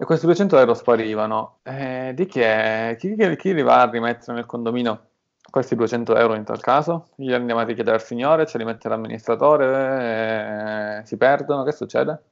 e 0.00 0.06
questi 0.06 0.24
200 0.24 0.58
euro 0.58 0.72
sparivano. 0.72 1.58
Eh, 1.62 2.12
di 2.14 2.24
chi, 2.24 2.40
è, 2.40 2.96
chi, 2.98 3.14
chi, 3.14 3.36
chi 3.36 3.52
li 3.52 3.62
va 3.62 3.82
a 3.82 3.90
rimettere 3.90 4.32
nel 4.32 4.46
condominio 4.46 5.08
questi 5.50 5.74
200 5.74 6.16
euro 6.16 6.34
in 6.34 6.44
tal 6.44 6.60
caso? 6.60 7.08
Gli 7.16 7.32
andiamo 7.32 7.60
a 7.60 7.64
richiedere 7.64 7.96
al 7.96 8.02
signore, 8.02 8.46
ce 8.46 8.56
li 8.56 8.64
mette 8.64 8.88
l'amministratore, 8.88 11.00
eh, 11.00 11.06
si 11.06 11.18
perdono, 11.18 11.64
che 11.64 11.72
succede? 11.72 12.22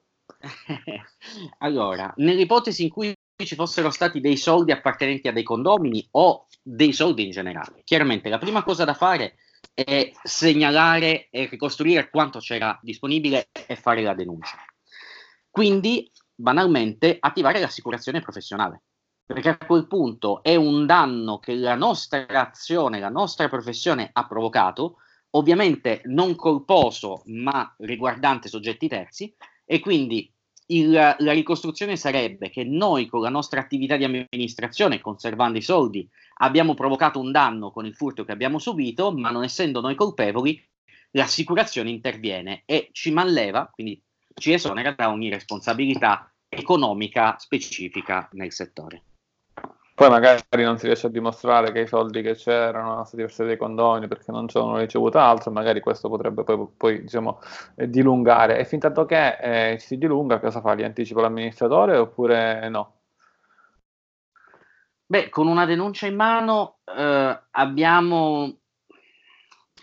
allora, 1.59 2.11
nell'ipotesi 2.17 2.85
in 2.85 2.91
cui 2.91 3.15
ci 3.45 3.55
fossero 3.55 3.91
stati 3.91 4.21
dei 4.21 4.39
soldi 4.39 4.73
appartenenti 4.73 5.29
a 5.29 5.33
dei 5.33 5.43
condomini 5.43 6.07
o 6.13 6.47
dei 6.63 6.93
soldi 6.93 7.27
in 7.27 7.33
generale, 7.33 7.83
chiaramente 7.85 8.31
la 8.31 8.39
prima 8.39 8.63
cosa 8.63 8.85
da 8.85 8.95
fare 8.95 9.25
è 9.25 9.35
è 9.85 10.11
segnalare 10.25 11.29
e 11.31 11.47
ricostruire 11.47 12.11
quanto 12.11 12.41
c'era 12.41 12.77
disponibile 12.83 13.49
e 13.67 13.77
fare 13.77 14.03
la 14.03 14.15
denuncia. 14.15 14.57
Quindi, 15.49 16.11
banalmente, 16.35 17.17
attivare 17.21 17.61
l'assicurazione 17.61 18.21
professionale, 18.21 18.83
perché 19.25 19.51
a 19.51 19.57
quel 19.57 19.87
punto 19.87 20.43
è 20.43 20.57
un 20.57 20.85
danno 20.85 21.39
che 21.39 21.55
la 21.55 21.77
nostra 21.77 22.27
azione, 22.27 22.99
la 22.99 23.09
nostra 23.09 23.49
professione 23.49 24.11
ha 24.13 24.27
provocato, 24.27 24.97
ovviamente 25.31 26.01
non 26.07 26.35
colposo, 26.35 27.23
ma 27.27 27.73
riguardante 27.79 28.49
soggetti 28.49 28.89
terzi, 28.89 29.33
e 29.65 29.79
quindi 29.79 30.33
il, 30.71 30.91
la 30.91 31.33
ricostruzione 31.33 31.97
sarebbe 31.97 32.51
che 32.51 32.65
noi 32.65 33.07
con 33.07 33.21
la 33.21 33.29
nostra 33.29 33.61
attività 33.61 33.97
di 33.97 34.05
amministrazione, 34.05 35.01
conservando 35.01 35.59
i 35.59 35.63
soldi, 35.63 36.09
abbiamo 36.39 36.75
provocato 36.75 37.21
un 37.21 37.31
danno 37.31 37.71
con 37.71 37.87
il 37.87 37.95
furto 37.95 38.25
che 38.25 38.33
abbiamo 38.33 38.59
subito, 38.59 39.13
ma 39.13 39.31
non 39.31 39.45
essendo 39.45 39.81
noi 39.81 39.95
colpevoli, 39.95 40.63
l'assicurazione 41.13 41.91
interviene 41.91 42.63
e 42.67 42.91
ci 42.93 43.11
malleva, 43.11 43.69
quindi 43.73 44.03
ci 44.35 44.53
esonera 44.53 44.93
da 44.93 45.11
ogni 45.11 45.31
responsabilità 45.31 46.33
economica 46.49 47.37
specifica 47.39 48.29
nel 48.33 48.53
settore. 48.53 49.03
Poi 49.99 50.11
magari 50.11 50.63
non 50.63 50.79
si 50.79 50.87
riesce 50.87 51.09
a 51.09 51.11
dimostrare 51.11 51.73
che 51.73 51.81
i 51.81 51.89
soldi 51.89 52.23
che 52.23 52.37
c'erano 52.37 52.91
erano 52.91 53.05
stati 53.05 53.23
versati 53.23 53.49
dei 53.49 53.57
condoni 53.57 54.07
perché 54.07 54.31
non 54.31 54.47
ci 54.47 54.57
hanno 54.57 54.79
ricevuto 54.79 55.19
altro, 55.19 55.51
magari 55.51 55.81
questo 55.81 56.09
potrebbe 56.09 56.45
poi, 56.45 56.69
poi 56.77 57.01
diciamo, 57.03 57.41
eh, 57.75 57.91
dilungare. 57.91 58.61
E 58.61 58.65
fin 58.65 58.79
tanto 58.79 59.05
che 59.07 59.73
eh, 59.73 59.79
si 59.81 59.99
dilunga, 59.99 60.39
cosa 60.39 60.61
fa? 60.61 60.75
Li 60.75 60.85
anticipa 60.85 61.23
l'amministratore 61.23 61.97
oppure 61.97 62.69
no? 62.69 62.93
Beh, 65.05 65.31
con 65.31 65.49
una 65.49 65.65
denuncia 65.65 66.07
in 66.07 66.15
mano 66.15 66.77
eh, 66.85 67.43
abbiamo, 67.51 68.57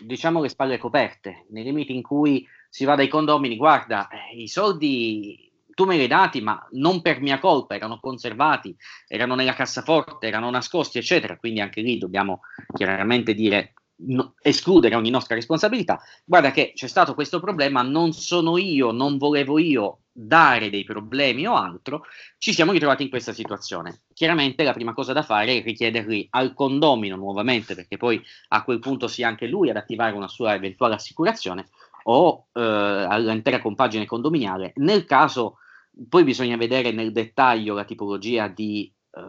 diciamo, 0.00 0.40
le 0.40 0.48
spalle 0.48 0.78
coperte, 0.78 1.44
nei 1.50 1.62
limiti 1.62 1.94
in 1.94 2.00
cui 2.00 2.42
si 2.70 2.86
va 2.86 2.94
dai 2.94 3.08
condomini, 3.08 3.58
guarda, 3.58 4.08
eh, 4.08 4.34
i 4.34 4.48
soldi 4.48 5.45
tu 5.76 5.84
me 5.84 5.96
li 5.96 6.02
hai 6.02 6.08
dati, 6.08 6.40
ma 6.40 6.66
non 6.72 7.02
per 7.02 7.20
mia 7.20 7.38
colpa, 7.38 7.74
erano 7.74 8.00
conservati, 8.00 8.74
erano 9.06 9.34
nella 9.34 9.52
cassaforte, 9.52 10.26
erano 10.26 10.48
nascosti, 10.48 10.96
eccetera. 10.96 11.36
Quindi 11.36 11.60
anche 11.60 11.82
lì 11.82 11.98
dobbiamo 11.98 12.40
chiaramente 12.74 13.34
dire 13.34 13.74
no, 14.06 14.32
escludere 14.40 14.94
ogni 14.94 15.10
nostra 15.10 15.34
responsabilità. 15.34 16.00
Guarda 16.24 16.50
che 16.50 16.72
c'è 16.74 16.86
stato 16.86 17.12
questo 17.12 17.40
problema, 17.40 17.82
non 17.82 18.14
sono 18.14 18.56
io, 18.56 18.90
non 18.90 19.18
volevo 19.18 19.58
io 19.58 19.98
dare 20.10 20.70
dei 20.70 20.84
problemi 20.84 21.46
o 21.46 21.54
altro, 21.54 22.04
ci 22.38 22.54
siamo 22.54 22.72
ritrovati 22.72 23.02
in 23.02 23.10
questa 23.10 23.34
situazione. 23.34 24.04
Chiaramente 24.14 24.64
la 24.64 24.72
prima 24.72 24.94
cosa 24.94 25.12
da 25.12 25.22
fare 25.22 25.58
è 25.58 25.62
richiederli 25.62 26.26
al 26.30 26.54
condomino 26.54 27.16
nuovamente, 27.16 27.74
perché 27.74 27.98
poi 27.98 28.22
a 28.48 28.64
quel 28.64 28.78
punto 28.78 29.08
sia 29.08 29.28
anche 29.28 29.46
lui 29.46 29.68
ad 29.68 29.76
attivare 29.76 30.16
una 30.16 30.28
sua 30.28 30.54
eventuale 30.54 30.94
assicurazione 30.94 31.68
o 32.04 32.46
eh, 32.54 32.60
all'intera 32.62 33.60
compagine 33.60 34.06
condominiale. 34.06 34.72
Nel 34.76 35.04
caso, 35.04 35.58
poi 36.08 36.24
bisogna 36.24 36.56
vedere 36.56 36.92
nel 36.92 37.12
dettaglio 37.12 37.74
la 37.74 37.84
tipologia 37.84 38.48
di 38.48 38.92
eh, 39.12 39.20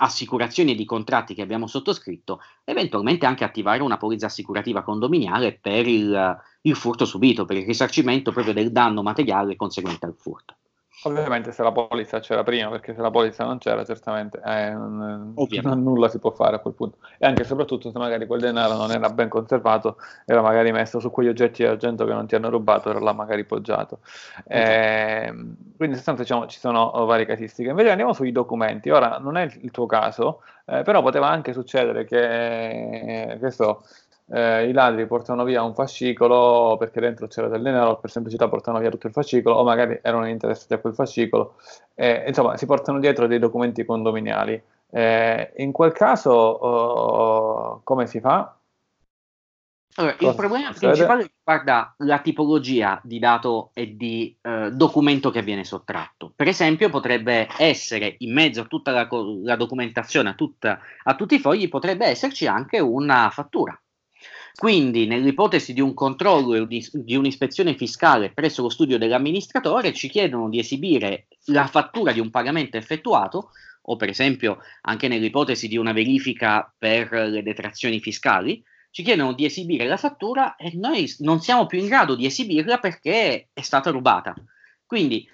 assicurazioni 0.00 0.72
e 0.72 0.74
di 0.74 0.84
contratti 0.84 1.34
che 1.34 1.42
abbiamo 1.42 1.66
sottoscritto, 1.66 2.40
eventualmente 2.64 3.26
anche 3.26 3.44
attivare 3.44 3.82
una 3.82 3.96
polizza 3.96 4.26
assicurativa 4.26 4.82
condominiale 4.82 5.58
per 5.58 5.86
il, 5.86 6.36
il 6.62 6.76
furto 6.76 7.04
subito, 7.04 7.44
per 7.44 7.56
il 7.56 7.66
risarcimento 7.66 8.32
proprio 8.32 8.54
del 8.54 8.70
danno 8.70 9.02
materiale 9.02 9.56
conseguente 9.56 10.06
al 10.06 10.14
furto. 10.16 10.56
Ovviamente 11.02 11.52
se 11.52 11.62
la 11.62 11.70
polizza 11.70 12.18
c'era 12.18 12.42
prima, 12.42 12.70
perché 12.70 12.92
se 12.92 13.00
la 13.00 13.10
polizza 13.10 13.44
non 13.44 13.58
c'era, 13.58 13.84
certamente 13.84 14.40
eh, 14.44 14.70
non, 14.70 15.32
non, 15.34 15.82
nulla 15.82 16.08
si 16.08 16.18
può 16.18 16.32
fare 16.32 16.56
a 16.56 16.58
quel 16.58 16.74
punto. 16.74 16.98
E 17.18 17.26
anche 17.26 17.42
e 17.42 17.44
soprattutto 17.44 17.90
se 17.92 17.98
magari 17.98 18.26
quel 18.26 18.40
denaro 18.40 18.74
non 18.74 18.90
era 18.90 19.08
ben 19.10 19.28
conservato, 19.28 19.98
era 20.24 20.42
magari 20.42 20.72
messo 20.72 20.98
su 20.98 21.12
quegli 21.12 21.28
oggetti 21.28 21.62
di 21.62 21.68
argento 21.68 22.04
che 22.04 22.12
non 22.12 22.26
ti 22.26 22.34
hanno 22.34 22.50
rubato, 22.50 22.90
era 22.90 22.98
là 22.98 23.12
magari 23.12 23.44
poggiato. 23.44 24.00
Eh, 24.44 25.26
quindi 25.30 25.76
in 25.78 25.94
sostanza 25.94 26.22
diciamo, 26.22 26.46
ci 26.46 26.58
sono 26.58 26.90
varie 27.06 27.26
casistiche. 27.26 27.70
Invece 27.70 27.90
andiamo 27.90 28.12
sui 28.12 28.32
documenti. 28.32 28.90
Ora, 28.90 29.18
non 29.18 29.36
è 29.36 29.48
il 29.60 29.70
tuo 29.70 29.86
caso, 29.86 30.42
eh, 30.66 30.82
però 30.82 31.00
poteva 31.00 31.28
anche 31.28 31.52
succedere 31.52 32.04
che, 32.04 33.36
questo 33.38 33.84
eh, 34.30 34.68
i 34.68 34.72
ladri 34.72 35.06
portano 35.06 35.44
via 35.44 35.62
un 35.62 35.74
fascicolo 35.74 36.76
perché 36.78 37.00
dentro 37.00 37.26
c'era 37.28 37.48
del 37.48 37.62
denaro, 37.62 37.98
per 37.98 38.10
semplicità 38.10 38.48
portano 38.48 38.78
via 38.78 38.90
tutto 38.90 39.06
il 39.06 39.12
fascicolo 39.12 39.56
o 39.56 39.64
magari 39.64 39.98
erano 40.02 40.28
interessati 40.28 40.74
a 40.74 40.78
quel 40.78 40.94
fascicolo, 40.94 41.54
eh, 41.94 42.24
insomma 42.26 42.56
si 42.56 42.66
portano 42.66 42.98
dietro 42.98 43.26
dei 43.26 43.38
documenti 43.38 43.84
condominiali. 43.84 44.60
Eh, 44.90 45.52
in 45.56 45.72
quel 45.72 45.92
caso 45.92 46.30
oh, 46.30 47.80
come 47.84 48.06
si 48.06 48.20
fa? 48.20 48.54
Allora, 49.96 50.14
il 50.16 50.34
problema 50.36 50.72
succede? 50.72 50.92
principale 50.92 51.30
riguarda 51.34 51.94
la 51.98 52.20
tipologia 52.20 53.00
di 53.02 53.18
dato 53.18 53.70
e 53.72 53.96
di 53.96 54.36
eh, 54.40 54.70
documento 54.70 55.30
che 55.30 55.42
viene 55.42 55.64
sottratto. 55.64 56.32
Per 56.36 56.46
esempio, 56.46 56.88
potrebbe 56.88 57.48
essere 57.58 58.14
in 58.18 58.32
mezzo 58.32 58.60
a 58.60 58.66
tutta 58.66 58.92
la, 58.92 59.08
la 59.42 59.56
documentazione, 59.56 60.28
a, 60.28 60.34
tutta, 60.34 60.78
a 61.02 61.16
tutti 61.16 61.34
i 61.34 61.40
fogli, 61.40 61.68
potrebbe 61.68 62.06
esserci 62.06 62.46
anche 62.46 62.78
una 62.78 63.28
fattura 63.30 63.76
quindi, 64.58 65.06
nell'ipotesi 65.06 65.72
di 65.72 65.80
un 65.80 65.94
controllo 65.94 66.54
e 66.54 66.66
di, 66.66 66.84
di 66.92 67.14
un'ispezione 67.14 67.76
fiscale 67.76 68.32
presso 68.32 68.60
lo 68.60 68.68
studio 68.68 68.98
dell'amministratore, 68.98 69.92
ci 69.92 70.08
chiedono 70.08 70.48
di 70.48 70.58
esibire 70.58 71.28
la 71.44 71.68
fattura 71.68 72.10
di 72.10 72.18
un 72.18 72.30
pagamento 72.30 72.76
effettuato, 72.76 73.50
o 73.82 73.94
per 73.94 74.08
esempio 74.08 74.58
anche 74.80 75.06
nell'ipotesi 75.06 75.68
di 75.68 75.76
una 75.76 75.92
verifica 75.92 76.74
per 76.76 77.12
le 77.12 77.44
detrazioni 77.44 78.00
fiscali, 78.00 78.60
ci 78.90 79.04
chiedono 79.04 79.32
di 79.32 79.44
esibire 79.44 79.86
la 79.86 79.96
fattura 79.96 80.56
e 80.56 80.72
noi 80.74 81.08
non 81.18 81.40
siamo 81.40 81.66
più 81.66 81.78
in 81.78 81.86
grado 81.86 82.16
di 82.16 82.26
esibirla 82.26 82.78
perché 82.78 83.50
è 83.52 83.62
stata 83.62 83.90
rubata. 83.90 84.34
Quindi 84.84 85.24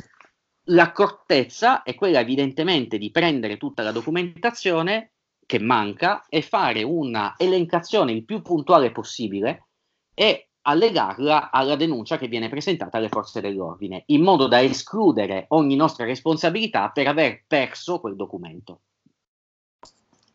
l'accortezza 0.64 1.82
è 1.82 1.94
quella 1.94 2.20
evidentemente 2.20 2.98
di 2.98 3.10
prendere 3.10 3.56
tutta 3.56 3.82
la 3.82 3.90
documentazione 3.90 5.13
che 5.46 5.58
manca 5.58 6.24
è 6.28 6.40
fare 6.40 6.82
una 6.82 7.34
elencazione 7.36 8.12
il 8.12 8.24
più 8.24 8.42
puntuale 8.42 8.90
possibile 8.90 9.66
e 10.14 10.48
allegarla 10.62 11.50
alla 11.50 11.76
denuncia 11.76 12.16
che 12.16 12.28
viene 12.28 12.48
presentata 12.48 12.96
alle 12.96 13.08
forze 13.08 13.40
dell'ordine, 13.40 14.04
in 14.06 14.22
modo 14.22 14.46
da 14.46 14.62
escludere 14.62 15.44
ogni 15.48 15.76
nostra 15.76 16.06
responsabilità 16.06 16.90
per 16.90 17.06
aver 17.06 17.44
perso 17.46 18.00
quel 18.00 18.16
documento. 18.16 18.80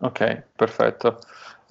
Ok, 0.01 0.43
perfetto. 0.55 1.19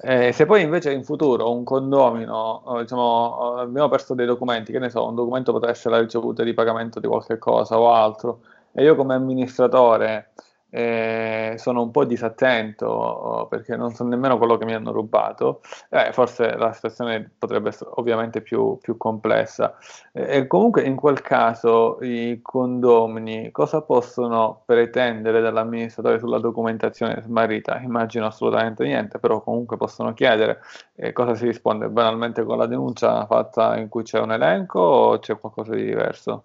Eh, 0.00 0.32
se 0.32 0.46
poi 0.46 0.62
invece 0.62 0.92
in 0.92 1.02
futuro 1.02 1.52
un 1.52 1.64
condomino, 1.64 2.62
diciamo, 2.80 3.54
abbiamo 3.56 3.88
perso 3.88 4.14
dei 4.14 4.26
documenti, 4.26 4.70
che 4.70 4.78
ne 4.78 4.90
so, 4.90 5.06
un 5.06 5.14
documento 5.14 5.52
potrebbe 5.52 5.72
essere 5.72 5.94
la 5.94 6.00
ricevuta 6.00 6.42
di 6.42 6.54
pagamento 6.54 7.00
di 7.00 7.06
qualche 7.06 7.38
cosa 7.38 7.78
o 7.78 7.92
altro, 7.92 8.42
e 8.72 8.82
io 8.82 8.94
come 8.96 9.14
amministratore 9.14 10.32
eh, 10.70 11.54
sono 11.56 11.82
un 11.82 11.90
po' 11.90 12.04
disattento 12.04 13.46
perché 13.48 13.76
non 13.76 13.92
so 13.94 14.04
nemmeno 14.04 14.38
quello 14.38 14.56
che 14.56 14.64
mi 14.64 14.74
hanno 14.74 14.92
rubato, 14.92 15.60
eh, 15.88 16.12
forse 16.12 16.56
la 16.56 16.72
situazione 16.72 17.30
potrebbe 17.38 17.68
essere 17.70 17.90
ovviamente 17.94 18.42
più, 18.42 18.78
più 18.78 18.96
complessa. 18.96 19.76
Eh, 20.12 20.46
comunque 20.46 20.82
in 20.82 20.96
quel 20.96 21.20
caso 21.22 21.98
i 22.02 22.40
condomini 22.42 23.50
cosa 23.50 23.82
possono 23.82 24.62
pretendere 24.64 25.40
dall'amministratore 25.40 26.18
sulla 26.18 26.38
documentazione 26.38 27.22
smarrita? 27.22 27.78
Immagino 27.80 28.26
assolutamente 28.26 28.84
niente, 28.84 29.18
però 29.18 29.40
comunque 29.42 29.76
possono 29.76 30.12
chiedere 30.14 30.60
cosa 31.12 31.34
si 31.34 31.46
risponde 31.46 31.88
banalmente 31.88 32.44
con 32.44 32.58
la 32.58 32.66
denuncia 32.66 33.24
fatta 33.26 33.76
in 33.78 33.88
cui 33.88 34.02
c'è 34.02 34.18
un 34.20 34.32
elenco 34.32 34.80
o 34.80 35.18
c'è 35.18 35.38
qualcosa 35.38 35.74
di 35.74 35.84
diverso? 35.84 36.44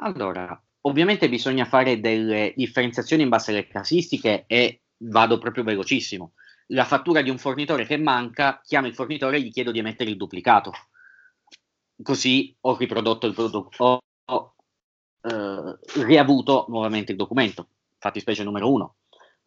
Allora, 0.00 0.60
Ovviamente 0.82 1.28
bisogna 1.28 1.64
fare 1.64 2.00
delle 2.00 2.52
differenziazioni 2.56 3.22
in 3.22 3.28
base 3.28 3.50
alle 3.50 3.66
casistiche 3.66 4.44
e 4.46 4.82
vado 4.98 5.38
proprio 5.38 5.64
velocissimo. 5.64 6.32
La 6.68 6.84
fattura 6.84 7.22
di 7.22 7.30
un 7.30 7.38
fornitore 7.38 7.86
che 7.86 7.96
manca, 7.96 8.60
chiamo 8.64 8.86
il 8.86 8.94
fornitore 8.94 9.38
e 9.38 9.40
gli 9.40 9.50
chiedo 9.50 9.72
di 9.72 9.78
emettere 9.78 10.10
il 10.10 10.16
duplicato. 10.16 10.72
Così 12.00 12.54
ho 12.60 12.76
riprodotto 12.76 13.26
il 13.26 13.34
prodotto, 13.34 13.84
ho, 13.84 14.00
ho 14.26 14.54
eh, 15.22 15.78
riavuto 16.04 16.66
nuovamente 16.68 17.12
il 17.12 17.18
documento, 17.18 17.68
fattispecie 17.98 18.44
numero 18.44 18.70
uno. 18.70 18.94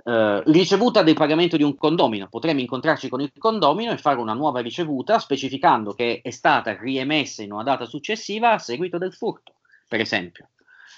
Uh, 0.04 0.42
ricevuta 0.50 1.04
del 1.04 1.14
pagamento 1.14 1.58
di 1.58 1.64
un 1.64 1.76
condomino, 1.76 2.28
potremmo 2.28 2.60
incontrarci 2.60 3.08
con 3.08 3.22
il 3.22 3.32
condomino 3.38 3.92
e 3.92 4.00
fare 4.00 4.20
una 4.20 4.34
nuova 4.34 4.60
ricevuta 4.60 5.20
specificando 5.20 5.94
che 5.94 6.22
è 6.24 6.32
stata 6.32 6.76
riemessa 6.76 7.44
in 7.44 7.52
una 7.52 7.62
data 7.62 7.86
successiva 7.86 8.54
a 8.54 8.58
seguito 8.58 8.98
del 8.98 9.14
furto, 9.14 9.58
per 9.88 10.00
esempio. 10.00 10.50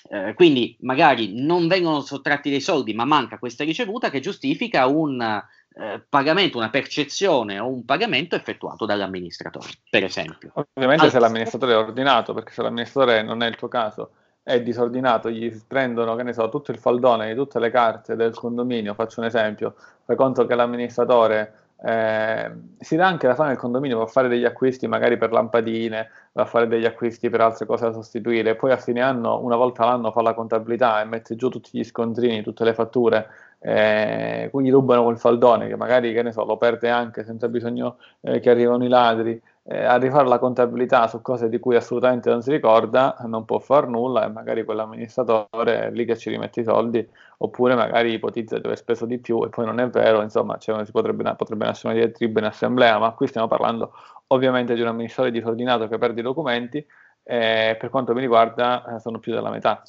Eh, 0.10 0.34
quindi 0.34 0.76
magari 0.82 1.42
non 1.42 1.68
vengono 1.68 2.02
sottratti 2.02 2.50
dei 2.50 2.62
soldi, 2.62 2.94
ma 2.94 3.06
manca 3.06 3.40
questa 3.40 3.64
ricevuta 3.64 4.10
che 4.10 4.20
giustifica 4.20 4.86
un 4.86 5.22
eh, 5.22 6.04
pagamento, 6.08 6.58
una 6.58 6.70
percezione 6.70 7.60
o 7.60 7.68
un 7.68 7.86
pagamento 7.86 8.36
effettuato 8.36 8.86
dall'amministratore, 8.86 9.70
per 9.90 10.04
esempio. 10.04 10.52
Ovviamente 10.74 11.06
Al... 11.06 11.12
se 11.12 11.20
l'amministratore 11.20 11.74
è 11.74 11.78
ordinato, 11.78 12.34
perché 12.34 12.52
se 12.52 12.62
l'amministratore 12.62 13.24
non 13.24 13.42
è 13.42 13.48
il 13.48 13.56
tuo 13.56 13.70
caso, 13.70 14.12
è 14.44 14.62
disordinato, 14.62 15.30
gli 15.30 15.50
prendono, 15.66 16.16
che 16.16 16.24
ne 16.24 16.34
so, 16.34 16.50
tutto 16.50 16.72
il 16.72 16.78
faldone 16.78 17.30
di 17.30 17.36
tutte 17.36 17.60
le 17.60 17.72
carte 17.72 18.18
del 18.18 18.34
condominio, 18.34 18.94
faccio 18.94 19.22
un 19.22 19.26
esempio, 19.26 19.74
fai 20.04 20.18
conto 20.18 20.46
che 20.46 20.54
l'amministratore 20.54 21.63
eh, 21.86 22.52
si 22.80 22.96
dà 22.96 23.08
anche 23.08 23.28
da 23.28 23.36
fare 23.36 23.50
nel 23.50 23.58
condominio, 23.58 23.98
va 23.98 24.04
a 24.04 24.08
fare 24.08 24.30
degli 24.30 24.46
acquisti 24.46 24.88
magari 24.88 25.18
per 25.18 25.34
lampadine, 25.34 26.10
va 26.32 26.44
a 26.44 26.46
fare 26.46 26.68
degli 26.68 26.86
acquisti 26.86 27.30
per 27.30 27.42
altre 27.42 27.66
cose 27.66 27.86
da 27.86 27.92
sostituire, 27.92 28.56
poi 28.56 28.72
a 28.72 28.78
fine 28.78 29.02
anno, 29.02 29.42
una 29.42 29.58
volta 29.58 29.84
l'anno, 29.84 30.12
fa 30.12 30.22
la 30.22 30.34
contabilità 30.34 31.02
e 31.02 31.06
mette 31.06 31.36
giù 31.36 31.50
tutti 31.50 31.78
gli 31.78 31.84
scontrini, 31.84 32.42
tutte 32.42 32.64
le 32.64 32.74
fatture, 32.74 33.28
eh, 33.60 34.48
quindi 34.52 34.70
rubano 34.72 35.04
quel 35.04 35.18
faldone 35.18 35.68
che 35.68 35.76
magari, 35.76 36.14
che 36.14 36.32
so, 36.32 36.46
lo 36.46 36.56
perde 36.56 36.90
anche 36.90 37.26
senza 37.26 37.50
bisogno 37.50 37.98
eh, 38.22 38.40
che 38.40 38.50
arrivano 38.50 38.86
i 38.86 38.90
ladri 38.90 39.42
eh, 39.66 39.84
a 39.84 39.96
rifare 39.96 40.28
la 40.28 40.40
contabilità 40.40 41.08
su 41.08 41.22
cose 41.22 41.48
di 41.48 41.58
cui 41.58 41.76
assolutamente 41.76 42.30
non 42.30 42.42
si 42.42 42.52
ricorda, 42.52 43.16
non 43.26 43.46
può 43.46 43.60
far 43.60 43.88
nulla 43.88 44.26
e 44.26 44.30
magari 44.30 44.66
quell'amministratore 44.66 45.86
è 45.86 45.92
lì 45.92 46.06
che 46.06 46.18
ci 46.18 46.30
rimette 46.30 46.62
i 46.62 46.64
soldi, 46.66 47.08
oppure 47.38 47.76
magari 47.76 48.14
ipotizza 48.14 48.58
di 48.58 48.66
aver 48.66 48.78
speso 48.78 49.06
di 49.06 49.20
più 49.20 49.44
e 49.44 49.50
poi 49.50 49.66
non 49.66 49.80
è 49.80 49.88
vero, 49.88 50.22
insomma, 50.22 50.58
cioè, 50.58 50.84
si 50.84 50.92
potrebbe, 50.92 51.34
potrebbe 51.36 51.66
nascere 51.66 51.94
una 51.94 52.04
diatriba 52.04 52.40
in 52.40 52.46
assemblea, 52.48 53.00
ma 53.00 53.12
qui 53.14 53.28
stiamo 53.28 53.48
parlando 53.48 53.94
ovviamente 54.28 54.74
di 54.76 54.82
un 54.82 54.88
amministratore 54.88 55.32
disordinato 55.32 55.88
che 55.88 55.98
perde 55.98 56.20
i 56.20 56.24
documenti 56.24 56.86
e 57.24 57.78
per 57.80 57.90
quanto 57.90 58.14
mi 58.14 58.20
riguarda 58.20 58.96
eh, 58.96 59.00
sono 59.00 59.20
più 59.20 59.34
della 59.34 59.50
metà, 59.50 59.82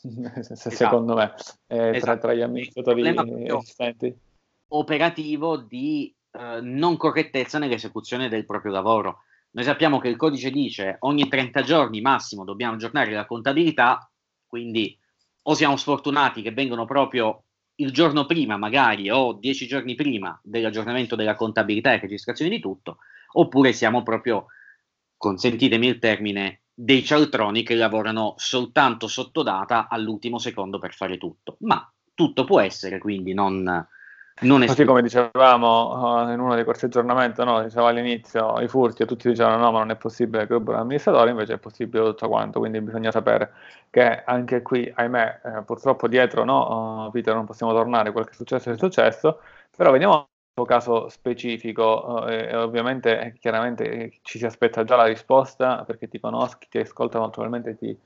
esatto. 0.36 0.70
secondo 0.70 1.14
me, 1.14 1.34
eh, 1.66 1.88
esatto. 1.88 2.00
tra, 2.00 2.16
tra, 2.16 2.34
gli 2.34 2.40
amministratori 2.40 3.06
esistenti. 3.46 4.18
Operativo 4.70 5.56
di 5.56 6.14
eh, 6.32 6.60
non 6.60 6.96
correttezza 6.96 7.58
nell'esecuzione 7.58 8.28
del 8.28 8.44
proprio 8.44 8.72
lavoro. 8.72 9.22
Noi 9.50 9.64
sappiamo 9.64 9.98
che 9.98 10.08
il 10.08 10.16
codice 10.16 10.50
dice 10.50 10.96
ogni 11.00 11.28
30 11.28 11.62
giorni 11.62 12.00
massimo 12.00 12.44
dobbiamo 12.44 12.74
aggiornare 12.74 13.12
la 13.12 13.26
contabilità, 13.26 14.10
quindi 14.46 14.96
o 15.42 15.54
siamo 15.54 15.76
sfortunati 15.76 16.42
che 16.42 16.52
vengono 16.52 16.84
proprio 16.84 17.44
il 17.76 17.92
giorno 17.92 18.26
prima, 18.26 18.56
magari, 18.56 19.08
o 19.10 19.32
dieci 19.34 19.66
giorni 19.66 19.94
prima 19.94 20.38
dell'aggiornamento 20.42 21.16
della 21.16 21.36
contabilità 21.36 21.92
e 21.92 21.98
registrazione 21.98 22.50
di 22.50 22.60
tutto, 22.60 22.98
oppure 23.32 23.72
siamo 23.72 24.02
proprio, 24.02 24.46
consentitemi 25.16 25.86
il 25.86 25.98
termine, 25.98 26.62
dei 26.74 27.04
cialtroni 27.04 27.62
che 27.62 27.74
lavorano 27.74 28.34
soltanto 28.36 29.08
sotto 29.08 29.42
data 29.42 29.88
all'ultimo 29.88 30.38
secondo 30.38 30.78
per 30.78 30.94
fare 30.94 31.18
tutto. 31.18 31.56
Ma 31.60 31.90
tutto 32.14 32.44
può 32.44 32.60
essere, 32.60 32.98
quindi 32.98 33.32
non, 33.32 33.86
non 34.42 34.64
Così 34.66 34.84
come 34.84 35.02
dicevamo 35.02 36.26
uh, 36.26 36.30
in 36.30 36.38
uno 36.38 36.54
dei 36.54 36.64
corsi 36.64 36.86
di 36.86 36.86
aggiornamento, 36.86 37.42
no? 37.44 37.62
diceva 37.62 37.88
all'inizio 37.88 38.60
i 38.60 38.68
furti 38.68 39.02
e 39.02 39.06
tutti 39.06 39.28
dicevano 39.28 39.56
no, 39.56 39.72
ma 39.72 39.78
non 39.78 39.90
è 39.90 39.96
possibile 39.96 40.46
che 40.46 40.52
rubino 40.54 40.76
l'amministratore, 40.76 41.30
invece 41.30 41.54
è 41.54 41.58
possibile 41.58 42.04
tutto 42.04 42.28
quanto, 42.28 42.58
quindi 42.60 42.80
bisogna 42.80 43.10
sapere 43.10 43.52
che 43.90 44.22
anche 44.24 44.62
qui, 44.62 44.90
ahimè, 44.94 45.40
eh, 45.44 45.62
purtroppo 45.62 46.06
dietro, 46.08 46.44
no, 46.44 47.06
uh, 47.06 47.10
Peter, 47.10 47.34
non 47.34 47.46
possiamo 47.46 47.72
tornare, 47.72 48.12
quel 48.12 48.26
che 48.26 48.32
è 48.32 48.34
successo 48.34 48.70
è 48.70 48.76
successo, 48.76 49.40
però 49.76 49.90
vediamo 49.90 50.28
caso 50.66 51.08
specifico 51.08 52.26
eh, 52.26 52.54
ovviamente 52.56 53.20
eh, 53.20 53.32
chiaramente 53.38 54.18
ci 54.22 54.38
si 54.38 54.44
aspetta 54.44 54.82
già 54.82 54.96
la 54.96 55.04
risposta 55.04 55.84
perché 55.84 56.08
ti 56.08 56.18
conoschi, 56.18 56.66
ti 56.68 56.78
ascolta 56.78 57.20
naturalmente 57.20 57.76
ti, 57.76 57.96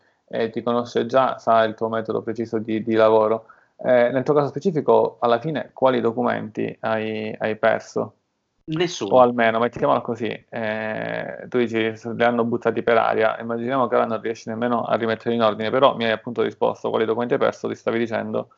ti 0.50 0.62
conosce 0.62 1.06
già, 1.06 1.38
sa 1.38 1.64
il 1.64 1.74
tuo 1.74 1.88
metodo 1.88 2.20
preciso 2.20 2.58
di, 2.58 2.82
di 2.82 2.94
lavoro. 2.94 3.46
Eh, 3.84 4.10
nel 4.10 4.22
tuo 4.22 4.34
caso 4.34 4.48
specifico, 4.48 5.18
alla 5.20 5.40
fine, 5.40 5.70
quali 5.72 6.00
documenti 6.00 6.76
hai, 6.80 7.34
hai 7.36 7.56
perso? 7.56 8.16
Nessuno. 8.64 9.16
O 9.16 9.20
almeno, 9.20 9.58
mettiamola 9.58 10.00
così, 10.02 10.28
eh, 10.28 11.46
tu 11.48 11.58
dici 11.58 11.78
li 11.78 12.22
hanno 12.22 12.44
buttati 12.44 12.82
per 12.84 12.96
aria, 12.96 13.38
immaginiamo 13.40 13.88
che 13.88 13.96
ora 13.96 14.06
non 14.06 14.20
riesci 14.20 14.48
nemmeno 14.48 14.84
a 14.84 14.94
rimetterli 14.94 15.34
in 15.34 15.42
ordine, 15.42 15.70
però 15.70 15.96
mi 15.96 16.04
hai 16.04 16.12
appunto 16.12 16.42
risposto 16.42 16.88
quali 16.88 17.04
documenti 17.04 17.34
hai 17.34 17.40
perso, 17.40 17.68
ti 17.68 17.74
stavi 17.74 17.98
dicendo 17.98 18.50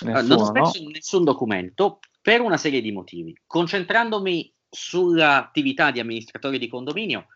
Nessuno, 0.00 0.36
non 0.36 0.46
ho 0.46 0.52
perso 0.52 0.82
no? 0.82 0.88
nessun 0.88 1.24
documento 1.24 1.98
per 2.22 2.40
una 2.40 2.56
serie 2.56 2.80
di 2.80 2.90
motivi, 2.90 3.36
concentrandomi 3.46 4.50
sull'attività 4.70 5.90
di 5.90 6.00
amministratore 6.00 6.58
di 6.58 6.68
condominio, 6.68 7.26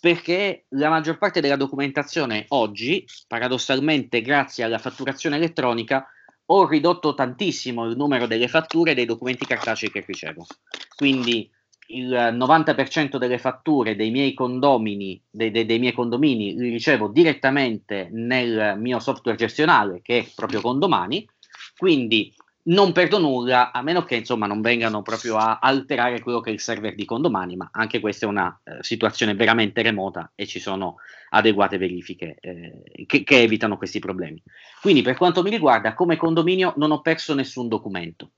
perché 0.00 0.64
la 0.70 0.88
maggior 0.88 1.16
parte 1.16 1.40
della 1.40 1.54
documentazione 1.54 2.46
oggi, 2.48 3.06
paradossalmente 3.28 4.20
grazie 4.20 4.64
alla 4.64 4.78
fatturazione 4.78 5.36
elettronica, 5.36 6.08
ho 6.54 6.66
ridotto 6.66 7.14
tantissimo 7.14 7.84
il 7.86 7.96
numero 7.96 8.26
delle 8.26 8.48
fatture 8.48 8.92
e 8.92 8.94
dei 8.94 9.06
documenti 9.06 9.46
cartacei 9.46 9.90
che 9.90 10.04
ricevo. 10.06 10.46
Quindi 10.94 11.50
il 11.88 12.10
90% 12.10 13.16
delle 13.16 13.38
fatture 13.38 13.96
dei 13.96 14.10
miei 14.10 14.34
condomini, 14.34 15.20
dei, 15.30 15.50
dei, 15.50 15.66
dei, 15.66 15.78
miei 15.78 15.92
condomini 15.92 16.54
li 16.54 16.70
ricevo 16.70 17.08
direttamente 17.08 18.08
nel 18.12 18.76
mio 18.78 18.98
software 18.98 19.36
gestionale 19.36 20.00
che 20.02 20.18
è 20.18 20.26
proprio 20.34 20.60
Condomani 20.60 21.28
quindi 21.76 22.32
non 22.64 22.92
perdo 22.92 23.18
nulla, 23.18 23.72
a 23.72 23.82
meno 23.82 24.04
che 24.04 24.16
insomma 24.16 24.46
non 24.46 24.60
vengano 24.60 25.02
proprio 25.02 25.36
a 25.36 25.58
alterare 25.60 26.20
quello 26.20 26.40
che 26.40 26.50
è 26.50 26.52
il 26.52 26.60
server 26.60 26.94
di 26.94 27.04
condomani, 27.04 27.56
ma 27.56 27.68
anche 27.72 27.98
questa 27.98 28.26
è 28.26 28.28
una 28.28 28.60
eh, 28.62 28.78
situazione 28.80 29.34
veramente 29.34 29.82
remota 29.82 30.30
e 30.34 30.46
ci 30.46 30.60
sono 30.60 30.96
adeguate 31.30 31.78
verifiche 31.78 32.36
eh, 32.40 33.04
che, 33.06 33.24
che, 33.24 33.40
evitano 33.40 33.76
questi 33.76 33.98
problemi. 33.98 34.40
Quindi 34.80 35.02
per 35.02 35.16
quanto 35.16 35.42
mi 35.42 35.50
riguarda, 35.50 35.94
come 35.94 36.16
condominio 36.16 36.74
non 36.76 36.92
ho 36.92 37.00
perso 37.00 37.34
nessun 37.34 37.66
documento. 37.66 38.32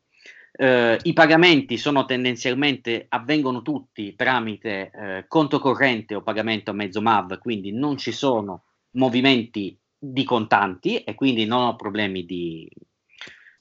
Eh, 0.52 0.98
I 1.02 1.12
pagamenti 1.12 1.76
sono 1.76 2.06
tendenzialmente, 2.06 3.06
avvengono 3.08 3.60
tutti 3.60 4.14
tramite 4.14 4.90
eh, 4.90 5.24
conto 5.28 5.58
corrente 5.58 6.14
o 6.14 6.22
pagamento 6.22 6.70
a 6.70 6.74
mezzo 6.74 7.02
MAV, 7.02 7.38
quindi 7.38 7.72
non 7.72 7.98
ci 7.98 8.12
sono 8.12 8.64
movimenti 8.92 9.76
di 9.98 10.24
contanti 10.24 10.98
e 10.98 11.14
quindi 11.14 11.44
non 11.44 11.62
ho 11.62 11.76
problemi 11.76 12.24
di, 12.24 12.70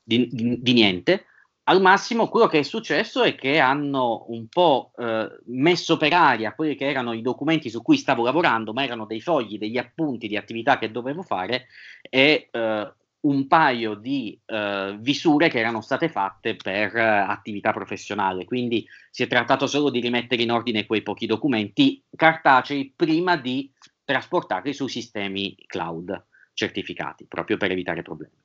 di, 0.03 0.27
di, 0.31 0.61
di 0.61 0.73
niente. 0.73 1.25
Al 1.65 1.81
massimo 1.81 2.27
quello 2.27 2.47
che 2.47 2.59
è 2.59 2.63
successo 2.63 3.23
è 3.23 3.35
che 3.35 3.57
hanno 3.59 4.25
un 4.27 4.47
po' 4.49 4.91
eh, 4.97 5.29
messo 5.45 5.95
per 5.95 6.11
aria 6.11 6.53
quelli 6.53 6.75
che 6.75 6.89
erano 6.89 7.13
i 7.13 7.21
documenti 7.21 7.69
su 7.69 7.81
cui 7.81 7.95
stavo 7.95 8.23
lavorando, 8.23 8.73
ma 8.73 8.83
erano 8.83 9.05
dei 9.05 9.21
fogli, 9.21 9.57
degli 9.57 9.77
appunti 9.77 10.27
di 10.27 10.35
attività 10.35 10.77
che 10.77 10.91
dovevo 10.91 11.21
fare 11.21 11.67
e 12.01 12.49
eh, 12.51 12.93
un 13.21 13.47
paio 13.47 13.93
di 13.93 14.37
eh, 14.45 14.97
visure 14.99 15.47
che 15.47 15.59
erano 15.59 15.79
state 15.79 16.09
fatte 16.09 16.57
per 16.57 16.95
eh, 16.97 17.01
attività 17.01 17.71
professionale. 17.71 18.43
Quindi 18.43 18.85
si 19.09 19.23
è 19.23 19.27
trattato 19.27 19.65
solo 19.65 19.89
di 19.89 20.01
rimettere 20.01 20.41
in 20.41 20.51
ordine 20.51 20.85
quei 20.85 21.01
pochi 21.01 21.25
documenti 21.25 22.03
cartacei 22.13 22.93
prima 22.93 23.37
di 23.37 23.71
trasportarli 24.03 24.73
su 24.73 24.87
sistemi 24.87 25.55
cloud 25.65 26.25
certificati, 26.53 27.25
proprio 27.25 27.55
per 27.55 27.71
evitare 27.71 28.01
problemi. 28.01 28.42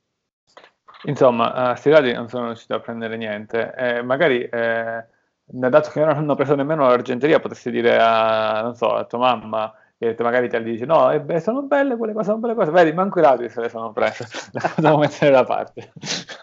Insomma, 1.05 1.53
a 1.53 1.75
sti 1.77 1.91
dati 1.91 2.13
non 2.13 2.29
sono 2.29 2.47
riuscito 2.47 2.75
a 2.75 2.81
prendere 2.81 3.17
niente. 3.17 3.73
Eh, 3.77 4.03
magari, 4.03 4.43
eh, 4.43 5.05
dato 5.45 5.91
che 5.91 6.01
non 6.01 6.11
hanno 6.11 6.35
preso 6.35 6.55
nemmeno 6.55 6.89
l'argenteria, 6.89 7.41
potresti 7.41 7.71
dire 7.71 7.99
a, 8.01 8.63
non 8.63 8.75
so, 8.75 8.95
a 8.95 9.05
tua 9.05 9.19
mamma, 9.19 9.73
che 9.97 10.15
magari 10.21 10.49
ti 10.49 10.63
dice, 10.63 10.85
no, 10.85 11.11
eh, 11.11 11.21
beh, 11.21 11.41
sono 11.41 11.63
belle 11.63 11.97
quelle 11.97 12.13
cose, 12.13 12.27
sono 12.27 12.39
belle 12.39 12.55
cose. 12.55 12.71
Vedi, 12.71 12.93
manco 12.93 13.19
i 13.19 13.23
ladri 13.23 13.49
se 13.49 13.61
le 13.61 13.69
sono 13.69 13.93
prese, 13.93 14.27
le 14.53 14.61
possiamo 14.61 14.99
mettere 14.99 15.31
da 15.31 15.45
parte. 15.45 15.93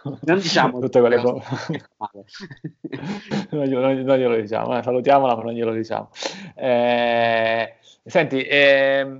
Non 0.03 0.37
diciamo 0.37 0.79
tutte 0.81 0.99
quelle 0.99 1.21
cose. 1.21 1.43
non, 3.51 3.67
non, 3.69 3.97
non, 4.01 4.17
glielo 4.17 4.35
diciamo, 4.35 4.77
eh, 4.77 4.83
salutiamola, 4.83 5.35
ma 5.35 5.43
non 5.43 5.53
glielo 5.53 5.71
diciamo. 5.73 6.09
Eh, 6.55 7.75
senti, 8.03 8.41
eh, 8.41 9.19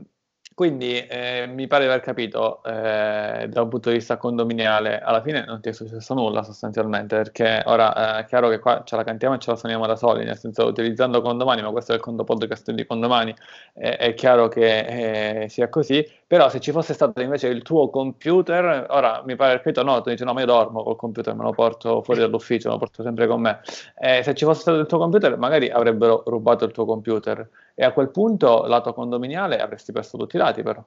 quindi 0.55 1.05
eh, 1.05 1.47
mi 1.47 1.67
pare 1.67 1.83
di 1.83 1.89
aver 1.89 2.01
capito, 2.01 2.63
eh, 2.63 3.45
da 3.49 3.61
un 3.61 3.67
punto 3.67 3.89
di 3.89 3.97
vista 3.97 4.15
condominiale, 4.15 5.01
alla 5.01 5.21
fine 5.21 5.43
non 5.43 5.59
ti 5.59 5.67
è 5.67 5.73
successo 5.73 6.13
nulla 6.13 6.43
sostanzialmente, 6.43 7.17
perché 7.17 7.61
ora 7.65 8.19
eh, 8.19 8.21
è 8.21 8.25
chiaro 8.25 8.47
che 8.47 8.59
qua 8.59 8.81
ce 8.85 8.95
la 8.95 9.03
cantiamo 9.03 9.35
e 9.35 9.39
ce 9.39 9.51
la 9.51 9.57
suoniamo 9.57 9.85
da 9.85 9.97
soli, 9.97 10.23
nel 10.23 10.37
senso 10.37 10.65
utilizzando 10.65 11.21
condomani, 11.21 11.61
ma 11.61 11.71
questo 11.71 11.91
è 11.91 11.95
il 11.95 12.01
conto 12.01 12.23
podcast 12.23 12.71
di 12.71 12.85
condomani, 12.85 13.35
è 13.73 14.13
chiaro 14.13 14.47
che 14.47 15.43
eh, 15.43 15.49
sia 15.49 15.67
così, 15.67 16.09
però 16.25 16.47
se 16.47 16.61
ci 16.61 16.71
fosse 16.71 16.93
stato 16.93 17.21
invece 17.21 17.49
il 17.49 17.61
tuo 17.61 17.89
computer, 17.89 18.87
ora 18.91 19.21
mi 19.25 19.35
pare 19.35 19.57
capito, 19.57 19.83
no, 19.83 19.99
tu 20.01 20.09
dici 20.09 20.23
no, 20.23 20.31
ma 20.33 20.39
io 20.39 20.45
dormo 20.45 20.83
col 20.83 20.95
computer, 20.95 21.35
me 21.35 21.43
lo 21.43 21.51
porto 21.51 22.01
fuori 22.01 22.21
dall'ufficio, 22.21 22.69
me 22.69 22.75
lo 22.75 22.79
porto 22.79 23.03
sempre 23.03 23.27
con 23.27 23.41
me, 23.41 23.59
eh, 23.99 24.23
se 24.23 24.33
ci 24.33 24.45
fosse 24.45 24.61
stato 24.61 24.79
il 24.79 24.85
tuo 24.85 24.99
computer 24.99 25.37
magari 25.37 25.69
avrebbero 25.69 26.23
rubato 26.25 26.63
il 26.63 26.71
tuo 26.71 26.85
computer 26.85 27.45
e 27.75 27.83
a 27.83 27.91
quel 27.91 28.09
punto, 28.09 28.65
lato 28.65 28.93
condominiale, 28.93 29.59
avresti 29.59 29.91
perso 29.91 30.17
tutti 30.17 30.37
i 30.37 30.39
dati, 30.39 30.63
però. 30.63 30.83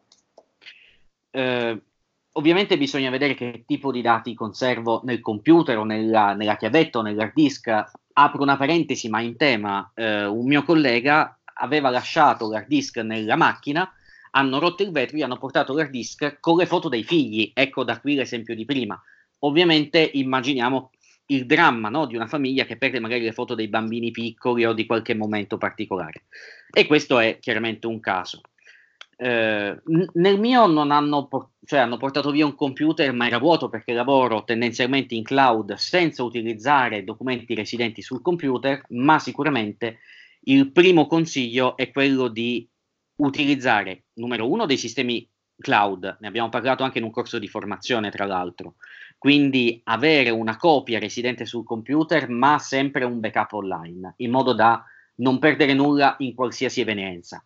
Eh, 1.31 1.83
ovviamente 2.33 2.79
bisogna 2.79 3.11
vedere 3.11 3.35
che 3.35 3.65
tipo 3.67 3.93
di 3.93 4.01
dati 4.01 4.35
conservo 4.35 5.03
nel 5.05 5.21
computer 5.21 5.77
o 5.77 5.85
nella, 5.85 6.33
nella 6.33 6.57
chiavetta 6.57 6.99
o 6.99 7.03
nell'hard 7.03 7.33
disk. 7.35 7.69
Apro 8.15 8.43
una 8.43 8.57
parentesi, 8.57 9.11
ma 9.11 9.21
in 9.21 9.37
tema, 9.37 9.93
eh, 9.95 10.25
un 10.25 10.47
mio 10.47 10.65
collega 10.65 11.39
aveva 11.61 11.91
lasciato 11.91 12.49
l'hard 12.49 12.67
disk 12.67 12.97
nella 12.99 13.37
macchina, 13.37 13.93
hanno 14.31 14.59
rotto 14.59 14.83
il 14.83 14.91
vetro, 14.91 15.19
gli 15.19 15.23
hanno 15.23 15.37
portato 15.37 15.75
l'hard 15.75 15.91
disk 15.91 16.39
con 16.41 16.57
le 16.57 16.67
foto 16.67 16.89
dei 16.89 17.05
figli. 17.05 17.53
Ecco 17.55 17.85
da 17.85 18.01
qui 18.01 18.15
l'esempio 18.15 18.55
di 18.55 18.65
prima. 18.65 19.01
Ovviamente 19.41 20.11
immaginiamo 20.15 20.91
il 21.31 21.47
dramma 21.47 21.89
no, 21.89 22.07
di 22.07 22.15
una 22.15 22.27
famiglia 22.27 22.65
che 22.65 22.77
perde 22.77 23.01
magari 23.01 23.23
le 23.23 23.33
foto 23.33 23.55
dei 23.55 23.69
bambini 23.69 24.11
piccoli 24.11 24.65
o 24.65 24.73
di 24.73 24.87
qualche 24.87 25.15
momento 25.15 25.59
particolare. 25.59 26.25
E 26.71 26.87
questo 26.87 27.19
è 27.19 27.39
chiaramente 27.41 27.87
un 27.87 28.01
caso. 28.01 28.41
Eh, 29.21 29.77
nel 30.13 30.39
mio 30.39 30.67
non 30.67 30.91
hanno, 30.91 31.27
por- 31.27 31.51
cioè 31.65 31.81
hanno 31.81 31.97
portato 31.97 32.31
via 32.31 32.47
un 32.47 32.55
computer, 32.55 33.13
ma 33.13 33.27
era 33.27 33.39
vuoto 33.39 33.69
perché 33.69 33.93
lavoro 33.93 34.45
tendenzialmente 34.45 35.15
in 35.15 35.25
cloud 35.25 35.75
senza 35.75 36.23
utilizzare 36.23 37.05
documenti 37.05 37.55
residenti 37.55 38.01
sul 38.01 38.23
computer, 38.23 38.83
ma 38.91 39.19
sicuramente 39.19 39.99
il 40.43 40.71
primo 40.71 41.07
consiglio 41.07 41.77
è 41.77 41.91
quello 41.91 42.29
di 42.29 42.67
utilizzare, 43.17 44.05
numero 44.15 44.49
uno, 44.49 44.67
dei 44.67 44.77
sistemi 44.79 45.29
cloud, 45.59 46.19
ne 46.21 46.29
abbiamo 46.29 46.49
parlato 46.49 46.85
anche 46.85 46.99
in 46.99 47.05
un 47.05 47.11
corso 47.11 47.39
di 47.39 47.49
formazione, 47.49 48.11
tra 48.11 48.25
l'altro, 48.25 48.77
quindi 49.19 49.81
avere 49.85 50.31
una 50.31 50.57
copia 50.57 51.01
residente 51.01 51.45
sul 51.45 51.65
computer, 51.65 52.29
ma 52.29 52.59
sempre 52.61 53.05
un 53.05 53.19
backup 53.19 53.53
online, 53.53 54.15
in 54.19 54.31
modo 54.31 54.55
da 54.55 54.85
non 55.17 55.41
perdere 55.41 55.75
nulla 55.75 56.15
in 56.21 56.35
qualsiasi 56.35 56.81
evenienza. 56.81 57.45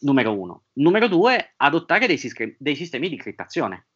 Numero 0.00 0.38
uno. 0.38 0.64
Numero 0.74 1.08
due, 1.08 1.52
adottare 1.58 2.06
dei, 2.06 2.16
sis- 2.16 2.56
dei 2.58 2.74
sistemi 2.74 3.10
di 3.10 3.18
criptazione. 3.18 3.88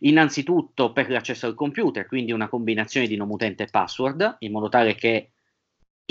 Innanzitutto 0.00 0.92
per 0.92 1.10
l'accesso 1.10 1.46
al 1.46 1.54
computer, 1.54 2.06
quindi 2.06 2.30
una 2.30 2.48
combinazione 2.48 3.08
di 3.08 3.16
nome 3.16 3.34
utente 3.34 3.64
e 3.64 3.68
password, 3.68 4.36
in 4.40 4.52
modo 4.52 4.68
tale 4.68 4.94
che 4.94 5.32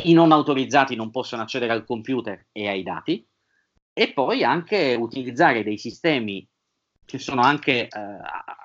i 0.04 0.14
non 0.14 0.34
autorizzati 0.34 0.96
non 0.96 1.10
possano 1.10 1.44
accedere 1.44 1.72
al 1.72 1.86
computer 1.86 2.48
e 2.52 2.68
ai 2.68 2.84
dati, 2.84 3.26
e 3.94 4.12
poi 4.12 4.44
anche 4.44 4.96
utilizzare 5.00 5.64
dei 5.64 5.78
sistemi 5.78 6.48
che 7.08 7.20
sono 7.20 7.42
anche 7.42 7.88
eh, 7.88 7.90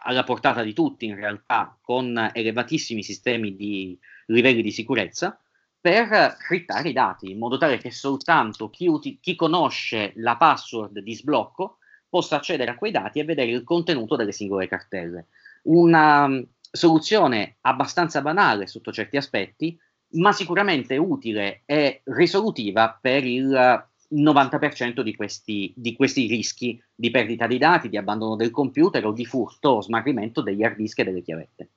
alla 0.03 0.25
portata 0.25 0.65
di 0.65 0.73
tutti 0.73 1.07
in 1.07 1.15
realtà, 1.15 1.79
con 1.81 2.31
elevatissimi 2.33 3.01
sistemi 3.01 3.55
di 3.55 3.97
livelli 4.27 4.63
di 4.63 4.73
sicurezza, 4.73 5.41
per 5.81 6.37
crittare 6.39 6.89
i 6.89 6.93
dati, 6.93 7.31
in 7.31 7.39
modo 7.39 7.57
tale 7.57 7.79
che 7.79 7.93
soltanto 7.93 8.69
chi, 8.69 8.89
uti- 8.89 9.21
chi 9.21 9.37
conosce 9.37 10.13
la 10.17 10.37
password 10.37 10.99
di 10.99 11.15
sblocco 11.15 11.79
possa 12.09 12.37
accedere 12.37 12.73
a 12.73 12.75
quei 12.75 12.91
dati 12.91 13.21
e 13.21 13.25
vedere 13.25 13.53
il 13.53 13.63
contenuto 13.63 14.17
delle 14.17 14.33
singole 14.33 14.67
cartelle. 14.67 15.29
Una 15.63 16.25
um, 16.25 16.45
soluzione 16.71 17.59
abbastanza 17.61 18.23
banale 18.23 18.67
sotto 18.67 18.91
certi 18.91 19.17
aspetti, 19.17 19.79
ma 20.15 20.33
sicuramente 20.33 20.97
utile 20.97 21.63
e 21.65 22.03
risolutiva 22.07 22.99
per 23.01 23.25
il 23.25 23.87
il 24.13 24.23
90% 24.23 25.01
di 25.01 25.15
questi, 25.15 25.73
di 25.77 25.95
questi, 25.95 26.27
rischi 26.27 26.83
di 26.95 27.11
perdita 27.11 27.47
di 27.47 27.59
dati, 27.59 27.89
di 27.89 27.97
abbandono 27.97 28.37
del 28.37 28.51
computer 28.51 29.05
o 29.07 29.13
di 29.13 29.25
furto 29.25 29.71
o 29.71 29.81
smarrimento 29.81 30.43
degli 30.43 30.63
hard 30.63 30.77
disk 30.77 30.99
e 31.01 31.05
delle 31.05 31.23
chiavette. 31.23 31.69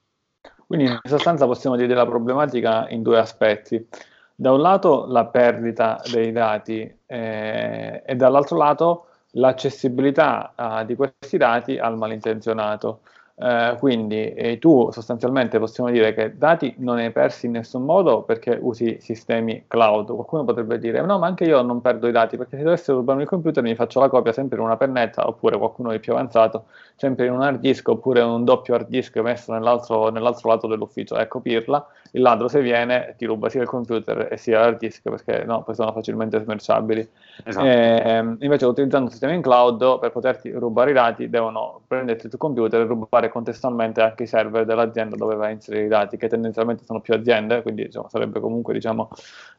Quindi 0.68 0.86
in 0.86 1.00
sostanza 1.04 1.46
possiamo 1.46 1.76
dividere 1.76 2.00
la 2.00 2.08
problematica 2.08 2.90
in 2.90 3.02
due 3.02 3.20
aspetti. 3.20 3.88
Da 4.36 4.52
un 4.52 4.62
lato 4.62 5.06
la 5.08 5.26
perdita 5.26 6.02
dei 6.12 6.32
dati 6.32 6.94
eh, 7.06 8.04
e 8.06 8.16
dall'altro 8.16 8.58
lato 8.58 9.08
l'accessibilità 9.36 10.54
uh, 10.56 10.86
di 10.86 10.96
questi 10.96 11.38
dati 11.38 11.78
al 11.78 11.98
malintenzionato. 11.98 13.02
Eh, 13.38 13.76
quindi 13.80 14.34
eh, 14.34 14.60
tu 14.60 14.90
sostanzialmente 14.92 15.60
possiamo 15.60 15.90
dire 15.90 16.14
che 16.14 16.38
dati 16.38 16.74
non 16.78 16.98
hai 17.00 17.12
persi 17.12 17.48
in 17.48 17.52
nessun 17.52 17.84
modo 17.84 18.22
perché 18.24 18.58
usi 18.62 18.98
sistemi 19.02 19.66
cloud. 19.68 20.08
Qualcuno 20.14 20.46
potrebbe 20.46 20.80
dire 20.80 21.02
no, 21.02 21.20
ma 21.20 21.28
anche 21.28 21.44
io 21.44 21.62
non 21.62 21.82
perdo 21.82 22.08
i 22.08 22.14
dati 22.14 22.38
perché 22.38 22.56
se 22.58 22.64
dovessi 22.64 22.92
rubarmi 22.94 23.24
il 23.24 23.28
computer 23.28 23.62
mi 23.62 23.76
faccio 23.76 24.00
la 24.00 24.08
copia 24.08 24.32
sempre 24.32 24.58
in 24.58 24.64
una 24.64 24.78
pennetta 24.78 25.28
oppure 25.28 25.58
qualcuno 25.58 25.92
di 25.92 26.00
più 26.00 26.14
avanzato, 26.14 26.66
sempre 26.96 27.26
in 27.26 27.34
un 27.34 27.42
hard 27.42 27.60
disk 27.60 27.86
oppure 27.90 28.22
un 28.22 28.46
doppio 28.46 28.74
hard 28.76 28.88
disk 28.88 29.18
messo 29.18 29.52
nell'altro, 29.52 30.10
nell'altro 30.10 30.50
lato 30.50 30.68
dell'ufficio. 30.68 31.18
Ecco, 31.18 31.42
pirla, 31.42 31.86
il 32.12 32.22
ladro 32.22 32.48
se 32.48 32.62
viene 32.62 33.16
ti 33.18 33.26
ruba 33.26 33.50
sia 33.50 33.62
il 33.62 33.68
computer 33.68 34.30
e 34.32 34.38
sia 34.38 34.60
l'hard 34.60 34.78
disk 34.78 35.02
perché 35.10 35.44
no, 35.44 35.62
poi 35.64 35.76
sono 35.76 35.92
facilmente 35.92 36.40
smerciabili. 36.42 37.10
Esatto. 37.44 37.66
E, 37.66 38.36
invece 38.40 38.66
utilizzando 38.66 39.10
sistemi 39.10 39.36
in 39.36 39.42
cloud 39.42 40.00
per 40.00 40.12
poterti 40.12 40.52
rubare 40.52 40.92
i 40.92 40.94
dati 40.94 41.30
devono 41.30 41.82
prenderti 41.86 42.26
il 42.26 42.30
tuo 42.30 42.40
computer 42.40 42.82
e 42.82 42.86
rubare 42.86 43.30
contestualmente 43.30 44.02
anche 44.02 44.24
i 44.24 44.28
server 44.28 44.66
dell'azienda 44.66 45.16
dove 45.16 45.36
vai 45.36 45.50
a 45.50 45.52
inserire 45.52 45.86
i 45.86 45.90
dati, 45.90 46.18
che 46.18 46.28
tendenzialmente 46.28 46.84
sono 46.86 47.02
più 47.02 47.14
aziende, 47.14 47.62
quindi 47.62 47.84
diciamo, 47.86 48.08
sarebbe 48.10 48.40
comunque 48.40 48.74
diciamo, 48.74 49.10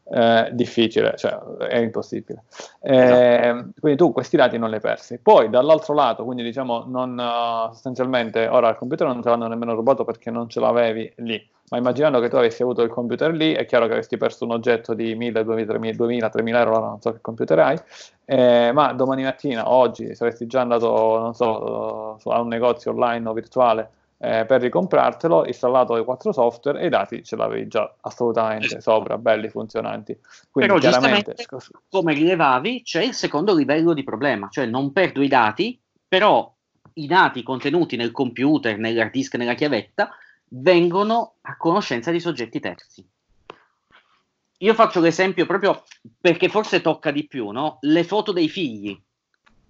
eh, 0.08 0.50
difficile, 0.52 1.14
cioè 1.16 1.36
è 1.68 1.78
impossibile. 1.78 2.44
Eh, 2.80 2.96
esatto. 2.96 3.70
Quindi 3.80 3.98
tu 3.98 4.12
questi 4.12 4.36
dati 4.36 4.56
non 4.58 4.68
li 4.68 4.76
hai 4.76 4.80
persi. 4.80 5.18
Poi 5.18 5.50
dall'altro 5.50 5.94
lato, 5.94 6.24
quindi 6.24 6.42
diciamo 6.42 6.84
non, 6.86 7.18
uh, 7.18 7.72
sostanzialmente 7.72 8.46
ora 8.46 8.68
il 8.68 8.76
computer 8.76 9.06
non 9.06 9.20
te 9.20 9.28
l'hanno 9.28 9.48
nemmeno 9.48 9.74
rubato 9.74 10.04
perché 10.04 10.30
non 10.30 10.48
ce 10.48 10.60
l'avevi 10.60 11.12
lì, 11.16 11.44
ma 11.70 11.78
immaginando 11.78 12.20
che 12.20 12.28
tu 12.28 12.36
avessi 12.36 12.62
avuto 12.62 12.82
il 12.82 12.90
computer 12.90 13.32
lì, 13.32 13.52
è 13.52 13.64
chiaro 13.66 13.86
che 13.86 13.92
avresti 13.92 14.16
perso 14.16 14.44
un 14.44 14.52
oggetto 14.52 14.94
di 14.94 15.14
1000, 15.16 15.42
2000, 15.42 15.92
2000 15.94 16.28
3000 16.28 16.60
euro, 16.60 16.78
non 16.78 17.00
so 17.00 17.12
che 17.12 17.20
computer 17.20 17.58
hai, 17.58 17.78
eh, 18.24 18.70
ma 18.72 18.92
domani 18.92 19.24
mattina, 19.24 19.72
oggi, 19.72 20.14
saresti 20.14 20.46
già 20.46 20.60
andato, 20.60 21.18
non 21.18 21.34
so, 21.34 22.18
a 22.24 22.40
un 22.40 22.48
negozio 22.48 22.92
online 22.92 23.28
o 23.28 23.32
virtuale 23.32 23.90
eh, 24.18 24.46
per 24.46 24.60
ricomprartelo, 24.60 25.46
installato 25.46 25.96
i 25.96 26.04
quattro 26.04 26.32
software 26.32 26.80
e 26.80 26.86
i 26.86 26.88
dati 26.88 27.22
ce 27.22 27.36
l'avevi 27.36 27.68
già 27.68 27.94
assolutamente 28.00 28.66
esatto. 28.66 28.80
sopra, 28.80 29.18
belli, 29.18 29.48
funzionanti. 29.48 30.18
Quindi 30.50 30.72
Però 30.72 30.80
chiaramente, 30.80 31.34
come 31.90 32.14
rilevavi, 32.14 32.82
c'è 32.82 33.02
il 33.02 33.14
secondo 33.14 33.54
livello 33.54 33.92
di 33.92 34.04
problema, 34.04 34.48
cioè 34.50 34.66
non 34.66 34.92
perdo 34.92 35.22
i 35.22 35.28
dati, 35.28 35.78
però 36.08 36.52
i 36.94 37.06
dati 37.06 37.42
contenuti 37.42 37.96
nel 37.96 38.10
computer, 38.10 38.78
nell'hard 38.78 39.10
disk, 39.10 39.34
nella 39.34 39.54
chiavetta, 39.54 40.10
vengono 40.48 41.34
a 41.42 41.56
conoscenza 41.56 42.10
di 42.10 42.20
soggetti 42.20 42.60
terzi. 42.60 43.06
Io 44.60 44.72
faccio 44.72 45.00
l'esempio 45.00 45.44
proprio 45.44 45.82
perché 46.18 46.48
forse 46.48 46.80
tocca 46.80 47.10
di 47.10 47.26
più, 47.26 47.50
no? 47.50 47.76
Le 47.82 48.04
foto 48.04 48.32
dei 48.32 48.48
figli 48.48 48.98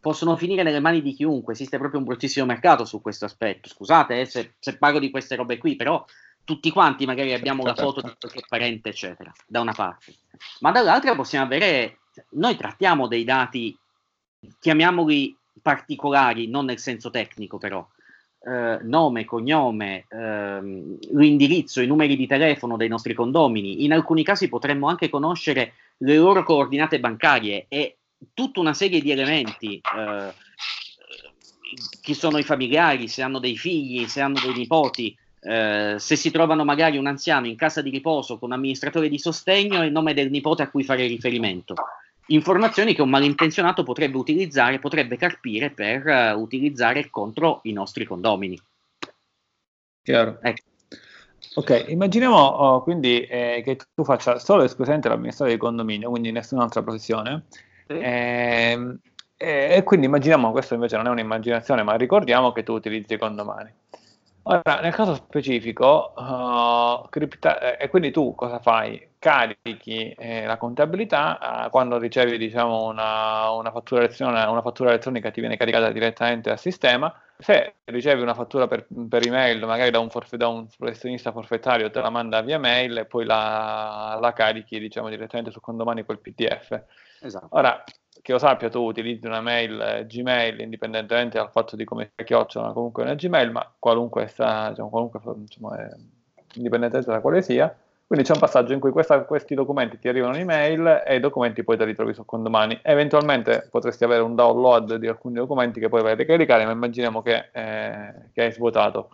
possono 0.07 0.37
finire 0.37 0.63
nelle 0.63 0.79
mani 0.79 1.03
di 1.03 1.15
chiunque, 1.15 1.55
esiste 1.55 1.79
proprio 1.79 1.99
un 1.99 2.07
bruttissimo 2.07 2.47
mercato 2.47 2.85
su 2.85 3.03
questo 3.03 3.25
aspetto. 3.25 3.69
Scusate 3.69 4.21
eh, 4.21 4.25
se, 4.25 4.53
se, 4.61 4.79
parlo 4.79 5.01
di 5.01 5.11
queste 5.11 5.35
robe 5.35 5.59
qui, 5.59 5.75
però 5.75 6.05
tutti 6.45 6.71
quanti 6.71 7.07
magari 7.07 7.33
abbiamo 7.33 7.65
la 7.65 7.75
foto 7.75 8.03
di 8.03 8.15
qualche 8.17 8.45
parente, 8.49 8.91
eccetera, 8.91 9.33
da 9.45 9.61
una 9.61 9.73
parte. 9.73 10.15
Ma 10.61 10.71
dall'altra 10.71 11.17
possiamo 11.17 11.47
avere, 11.47 12.03
noi 12.35 12.55
trattiamo 12.55 13.09
dei 13.09 13.25
dati, 13.25 13.77
chiamiamoli 14.61 15.37
particolari, 15.61 16.47
non 16.47 16.67
nel 16.67 16.79
senso 16.79 17.11
tecnico 17.11 17.59
però, 17.59 17.85
eh, 18.45 18.79
nome, 18.83 19.25
cognome, 19.25 20.05
ehm, 20.09 20.99
l'indirizzo, 21.15 21.81
i 21.81 21.89
numeri 21.89 22.15
di 22.15 22.29
telefono 22.29 22.77
dei 22.77 22.87
nostri 22.87 23.13
condomini. 23.13 23.83
In 23.83 23.93
alcuni 23.93 24.23
casi 24.23 24.49
potremmo 24.49 24.87
anche 24.87 25.11
conoscere 25.11 25.73
le 25.97 26.15
loro 26.15 26.45
coordinate 26.45 27.01
bancarie 27.01 27.67
e 27.69 27.97
tutta 28.35 28.61
una 28.61 28.75
serie 28.75 29.01
di 29.01 29.11
elementi. 29.11 29.81
Eh, 29.81 30.33
chi 32.01 32.15
sono 32.15 32.39
i 32.39 32.43
familiari, 32.43 33.09
se 33.09 33.23
hanno 33.23 33.39
dei 33.39 33.57
figli, 33.57 34.07
se 34.07 34.21
hanno 34.21 34.41
dei 34.41 34.55
nipoti, 34.55 35.17
eh, 35.41 35.97
se 35.99 36.17
si 36.17 36.31
trovano 36.31 36.65
magari 36.65 36.97
un 36.97 37.07
anziano 37.07 37.47
in 37.47 37.57
casa 37.57 37.83
di 37.83 37.91
riposo 37.91 38.39
con 38.39 38.51
un 38.51 38.57
amministratore 38.57 39.09
di 39.09 39.19
sostegno 39.19 39.83
e 39.83 39.87
il 39.87 39.93
nome 39.93 40.15
del 40.15 40.31
nipote 40.31 40.63
a 40.63 40.71
cui 40.71 40.85
fare 40.85 41.07
riferimento 41.07 41.75
informazioni 42.27 42.95
che 42.95 43.03
un 43.03 43.11
malintenzionato 43.11 43.83
potrebbe 43.83 44.17
utilizzare, 44.17 44.79
potrebbe 44.79 45.17
carpire 45.17 45.71
per 45.71 46.07
uh, 46.07 46.41
utilizzare 46.41 47.11
contro 47.11 47.61
i 47.65 47.73
nostri 47.73 48.05
condomini. 48.05 48.61
Chiaro. 50.03 50.39
Ecco. 50.41 50.63
Ok, 51.55 51.87
immaginiamo 51.89 52.37
oh, 52.37 52.83
quindi 52.83 53.23
eh, 53.23 53.63
che 53.65 53.79
tu 53.95 54.05
faccia 54.05 54.39
solo 54.39 54.63
esclusivamente 54.63 55.09
l'amministratore 55.09 55.57
di 55.57 55.63
condominio, 55.63 56.11
quindi 56.11 56.31
nessun'altra 56.31 56.83
professione. 56.83 57.45
Sì. 57.87 57.95
Eh, 57.99 58.99
e 59.39 59.83
quindi 59.85 60.07
immaginiamo, 60.07 60.51
questo 60.51 60.75
invece 60.75 60.97
non 60.97 61.07
è 61.07 61.11
un'immaginazione, 61.11 61.83
ma 61.83 61.95
ricordiamo 61.95 62.53
che 62.53 62.63
tu 62.63 62.73
utilizzi 62.73 63.15
i 63.15 63.19
condomani. 63.19 63.73
Ora, 64.49 64.81
nel 64.81 64.95
caso 64.95 65.15
specifico, 65.15 66.13
uh, 66.17 67.09
cripta- 67.09 67.59
eh, 67.77 67.85
e 67.85 67.89
quindi 67.89 68.13
tu 68.13 68.33
cosa 68.37 68.61
fai? 68.61 69.15
Carichi 69.19 70.11
eh, 70.11 70.47
la 70.47 70.57
contabilità 70.57 71.65
uh, 71.67 71.71
quando 71.71 71.99
ricevi 71.99 72.39
diciamo, 72.39 72.85
una, 72.85 73.51
una, 73.51 73.73
fattura 73.73 74.09
una, 74.21 74.63
fattura 74.63 74.91
elettronica 74.91 75.33
ti 75.33 75.41
viene 75.41 75.57
caricata 75.57 75.91
direttamente 75.91 76.51
al 76.51 76.61
sistema. 76.61 77.13
Se 77.39 77.75
ricevi 77.85 78.23
una 78.23 78.35
fattura 78.35 78.69
per, 78.69 78.87
per 79.09 79.27
email, 79.27 79.65
magari 79.67 79.91
da 79.91 79.99
un, 79.99 80.11
forfe- 80.11 80.37
da 80.37 80.47
un, 80.47 80.69
professionista 80.79 81.33
forfettario, 81.33 81.91
te 81.91 82.01
la 82.01 82.11
manda 82.11 82.41
via 82.41 82.61
mail 82.61 82.99
e 82.99 83.05
poi 83.05 83.25
la, 83.25 84.17
la 84.21 84.33
carichi 84.33 84.79
diciamo, 84.79 85.09
direttamente 85.09 85.51
su 85.51 85.61
condomani 85.61 86.05
quel 86.05 86.21
PDF. 86.21 86.85
Esatto. 87.21 87.49
Ora, 87.51 87.83
che 88.23 88.33
io 88.33 88.39
sappia 88.39 88.69
tu 88.69 88.81
utilizzi 88.81 89.27
una 89.27 89.41
mail 89.41 89.81
eh, 89.81 90.07
Gmail 90.07 90.61
indipendentemente 90.61 91.39
dal 91.39 91.51
fatto 91.51 91.77
di 91.77 91.85
come 91.85 92.13
chiocciola 92.25 92.73
comunque 92.73 93.03
una 93.03 93.15
Gmail, 93.15 93.51
ma 93.51 93.75
qualunque 93.79 94.27
sta, 94.27 94.71
diciamo, 94.71 94.89
qualunque, 94.89 95.21
diciamo, 95.37 95.73
è, 95.75 95.89
indipendentemente 96.55 97.11
da 97.11 97.21
quale 97.21 97.43
sia, 97.43 97.75
quindi 98.07 98.25
c'è 98.25 98.35
un 98.35 98.39
passaggio 98.39 98.73
in 98.73 98.79
cui 98.79 98.93
questa, 98.93 99.25
questi 99.25 99.57
documenti 99.57 99.99
ti 99.99 100.07
arrivano 100.07 100.37
in 100.37 100.43
email 100.43 101.03
e 101.05 101.17
i 101.17 101.21
documenti 101.21 101.65
poi 101.65 101.77
te 101.77 101.85
li 101.85 101.95
trovi 101.95 102.15
su 102.15 102.25
condomani. 102.25 102.79
Eventualmente 102.83 103.67
potresti 103.69 104.05
avere 104.05 104.23
un 104.23 104.37
download 104.37 104.95
di 104.95 105.09
alcuni 105.09 105.35
documenti 105.35 105.81
che 105.81 105.89
poi 105.89 106.03
vai 106.03 106.13
a 106.13 106.15
ricaricare, 106.15 106.65
ma 106.65 106.71
immaginiamo 106.71 107.21
che, 107.21 107.49
eh, 107.51 108.15
che 108.33 108.43
hai 108.43 108.53
svuotato 108.53 109.11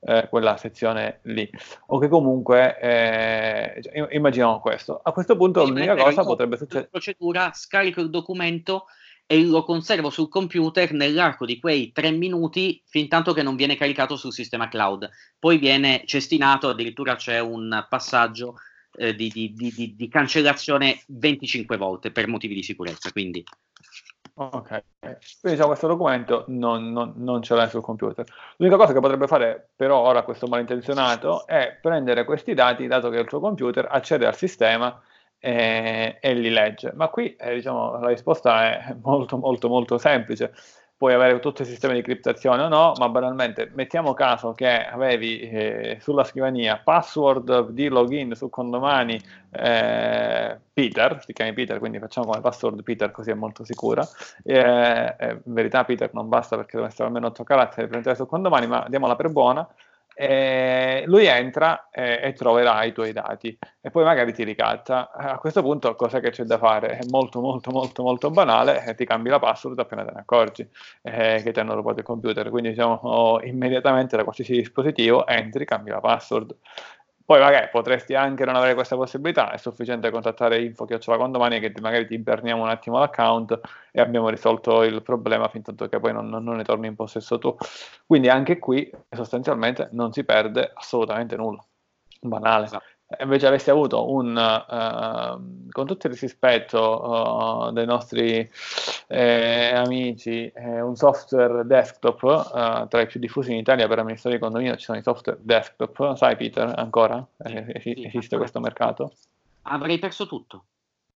eh, 0.00 0.26
quella 0.28 0.58
sezione 0.58 1.20
lì. 1.22 1.48
O 1.86 1.98
che 1.98 2.08
comunque, 2.08 2.78
eh, 2.80 4.08
immaginiamo 4.10 4.60
questo. 4.60 5.00
A 5.02 5.12
questo 5.12 5.36
punto 5.36 5.64
l'unica 5.64 5.96
cosa 5.96 6.22
potrebbe 6.22 6.58
succedere... 6.58 6.88
procedura, 6.90 7.50
scarico 7.54 8.02
il 8.02 8.10
documento 8.10 8.84
e 9.26 9.42
lo 9.44 9.64
conservo 9.64 10.10
sul 10.10 10.28
computer 10.28 10.92
nell'arco 10.92 11.46
di 11.46 11.58
quei 11.58 11.92
tre 11.92 12.10
minuti 12.10 12.82
fin 12.86 13.08
tanto 13.08 13.32
che 13.32 13.42
non 13.42 13.56
viene 13.56 13.76
caricato 13.76 14.16
sul 14.16 14.32
sistema 14.32 14.68
cloud. 14.68 15.08
Poi 15.38 15.58
viene 15.58 16.02
cestinato, 16.04 16.68
addirittura 16.68 17.16
c'è 17.16 17.38
un 17.40 17.86
passaggio 17.88 18.56
eh, 18.96 19.14
di, 19.14 19.30
di, 19.30 19.52
di, 19.54 19.94
di, 19.96 20.08
cancellazione 20.08 21.02
25 21.08 21.76
volte 21.76 22.10
per 22.10 22.28
motivi 22.28 22.54
di 22.54 22.62
sicurezza. 22.62 23.10
Quindi. 23.10 23.42
Ok, 24.36 24.66
quindi 24.98 25.18
diciamo 25.42 25.68
questo 25.68 25.86
documento 25.86 26.44
non, 26.48 26.90
non, 26.90 27.12
non 27.16 27.40
ce 27.42 27.54
l'hai 27.54 27.68
sul 27.68 27.82
computer. 27.82 28.24
L'unica 28.56 28.76
cosa 28.76 28.92
che 28.92 28.98
potrebbe 28.98 29.28
fare 29.28 29.70
però 29.76 30.00
ora 30.00 30.22
questo 30.22 30.48
malintenzionato 30.48 31.46
è 31.46 31.78
prendere 31.80 32.24
questi 32.24 32.52
dati, 32.52 32.88
dato 32.88 33.10
che 33.10 33.18
il 33.18 33.28
suo 33.28 33.38
computer 33.38 33.86
accede 33.88 34.26
al 34.26 34.34
sistema 34.34 35.00
e, 35.44 36.16
e 36.20 36.34
li 36.34 36.48
legge. 36.48 36.92
Ma 36.94 37.08
qui 37.08 37.36
eh, 37.36 37.54
diciamo, 37.54 37.98
la 37.98 38.08
risposta 38.08 38.88
è 38.88 38.96
molto 39.02 39.36
molto 39.36 39.68
molto 39.68 39.98
semplice. 39.98 40.54
Puoi 40.96 41.12
avere 41.12 41.38
tutto 41.40 41.62
il 41.62 41.68
sistema 41.68 41.92
di 41.92 42.00
criptazione 42.00 42.62
o 42.62 42.68
no, 42.68 42.92
ma 42.98 43.08
banalmente 43.10 43.70
mettiamo 43.74 44.14
caso 44.14 44.52
che 44.52 44.86
avevi 44.86 45.40
eh, 45.40 45.98
sulla 46.00 46.24
scrivania 46.24 46.80
password 46.82 47.70
di 47.70 47.88
login 47.88 48.34
su 48.34 48.48
condomani 48.48 49.20
eh, 49.50 50.58
Peter, 50.72 51.20
si 51.22 51.32
chiama 51.32 51.52
Peter, 51.52 51.78
quindi 51.78 51.98
facciamo 51.98 52.28
come 52.28 52.40
password 52.40 52.82
Peter 52.82 53.10
così 53.10 53.30
è 53.30 53.34
molto 53.34 53.64
sicura. 53.64 54.06
Eh, 54.44 55.14
in 55.44 55.52
verità 55.52 55.84
Peter 55.84 56.08
non 56.14 56.28
basta 56.28 56.56
perché 56.56 56.76
deve 56.76 56.88
essere 56.88 57.08
almeno 57.08 57.26
8 57.26 57.44
caratteri 57.44 57.86
per 57.86 57.96
entrare 57.96 58.16
su 58.16 58.26
condomani, 58.26 58.66
ma 58.66 58.86
diamola 58.88 59.16
per 59.16 59.28
buona 59.30 59.68
eh, 60.14 61.02
lui 61.06 61.26
entra 61.26 61.88
eh, 61.90 62.20
e 62.22 62.32
troverà 62.32 62.84
i 62.84 62.92
tuoi 62.92 63.12
dati 63.12 63.56
e 63.80 63.90
poi 63.90 64.04
magari 64.04 64.32
ti 64.32 64.44
ricatta. 64.44 65.10
A 65.10 65.38
questo 65.38 65.62
punto 65.62 65.94
cosa 65.96 66.20
che 66.20 66.30
c'è 66.30 66.44
da 66.44 66.58
fare? 66.58 66.98
È 66.98 67.04
molto 67.08 67.40
molto 67.40 67.70
molto 67.70 68.02
molto 68.02 68.30
banale, 68.30 68.84
eh, 68.84 68.94
ti 68.94 69.04
cambi 69.04 69.28
la 69.28 69.38
password 69.38 69.78
appena 69.78 70.04
te 70.04 70.12
ne 70.12 70.20
accorgi 70.20 70.68
eh, 71.02 71.40
che 71.42 71.52
ti 71.52 71.60
hanno 71.60 71.74
rubato 71.74 71.98
il 71.98 72.04
computer, 72.04 72.48
quindi 72.50 72.70
diciamo 72.70 73.40
immediatamente 73.42 74.16
da 74.16 74.22
qualsiasi 74.22 74.52
dispositivo 74.52 75.26
entri, 75.26 75.64
cambi 75.64 75.90
la 75.90 76.00
password. 76.00 76.56
Poi 77.26 77.40
magari 77.40 77.68
potresti 77.70 78.14
anche 78.14 78.44
non 78.44 78.54
avere 78.54 78.74
questa 78.74 78.96
possibilità, 78.96 79.50
è 79.50 79.56
sufficiente 79.56 80.10
contattare 80.10 80.62
info 80.62 80.86
condomani 81.16 81.58
che 81.58 81.72
magari 81.80 82.06
ti 82.06 82.18
berniamo 82.18 82.62
un 82.62 82.68
attimo 82.68 82.98
l'account 82.98 83.60
e 83.92 84.00
abbiamo 84.00 84.28
risolto 84.28 84.82
il 84.82 85.02
problema 85.02 85.48
fin 85.48 85.62
tanto 85.62 85.88
che 85.88 85.98
poi 85.98 86.12
non, 86.12 86.28
non, 86.28 86.44
ne 86.56 86.64
torni 86.64 86.86
in 86.86 86.96
possesso 86.96 87.38
tu. 87.38 87.56
Quindi 88.06 88.28
anche 88.28 88.58
qui 88.58 88.90
sostanzialmente 89.10 89.88
non 89.92 90.12
si 90.12 90.22
perde 90.24 90.70
assolutamente 90.74 91.36
nulla. 91.36 91.64
Banale. 92.20 92.64
Esatto 92.66 92.93
invece 93.20 93.46
avessi 93.46 93.70
avuto 93.70 94.10
un, 94.10 94.36
uh, 94.36 95.70
con 95.70 95.86
tutto 95.86 96.06
il 96.06 96.14
rispetto 96.14 97.68
uh, 97.68 97.72
dei 97.72 97.86
nostri 97.86 98.50
eh, 99.08 99.72
amici, 99.74 100.50
eh, 100.54 100.80
un 100.80 100.96
software 100.96 101.66
desktop 101.66 102.22
uh, 102.22 102.88
tra 102.88 103.00
i 103.00 103.06
più 103.06 103.20
diffusi 103.20 103.52
in 103.52 103.58
Italia 103.58 103.88
per 103.88 103.98
amministrare 103.98 104.36
i 104.36 104.38
condomini, 104.40 104.76
ci 104.76 104.84
sono 104.84 104.98
i 104.98 105.02
software 105.02 105.38
desktop, 105.42 106.16
sai 106.16 106.36
Peter 106.36 106.72
ancora? 106.76 107.26
Eh, 107.38 107.80
sì, 107.80 108.04
esiste 108.04 108.28
sì, 108.28 108.36
questo 108.36 108.60
mercato? 108.60 109.12
Avrei 109.62 109.98
perso 109.98 110.26
tutto. 110.26 110.64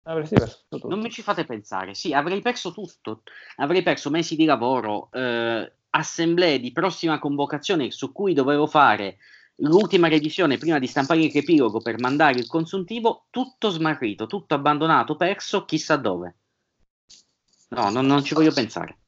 Avresti 0.04 0.36
perso 0.36 0.64
tutto. 0.68 0.88
Non 0.88 1.00
mi 1.00 1.10
ci 1.10 1.22
fate 1.22 1.44
pensare, 1.44 1.94
sì, 1.94 2.12
avrei 2.12 2.40
perso 2.40 2.72
tutto, 2.72 3.22
avrei 3.56 3.82
perso 3.82 4.08
mesi 4.08 4.36
di 4.36 4.44
lavoro, 4.44 5.08
eh, 5.12 5.72
assemblee 5.90 6.60
di 6.60 6.72
prossima 6.72 7.18
convocazione 7.18 7.90
su 7.90 8.12
cui 8.12 8.34
dovevo 8.34 8.66
fare 8.66 9.16
l'ultima 9.56 10.08
revisione 10.08 10.58
prima 10.58 10.78
di 10.78 10.86
stampare 10.86 11.20
il 11.20 11.30
riepilogo 11.30 11.80
per 11.80 11.98
mandare 12.00 12.38
il 12.38 12.46
consuntivo, 12.46 13.26
tutto 13.30 13.70
smarrito, 13.70 14.26
tutto 14.26 14.54
abbandonato, 14.54 15.16
perso, 15.16 15.64
chissà 15.64 15.96
dove. 15.96 16.34
No, 17.68 17.90
non, 17.90 18.06
non 18.06 18.22
ci 18.22 18.34
voglio 18.34 18.52
pensare. 18.52 18.98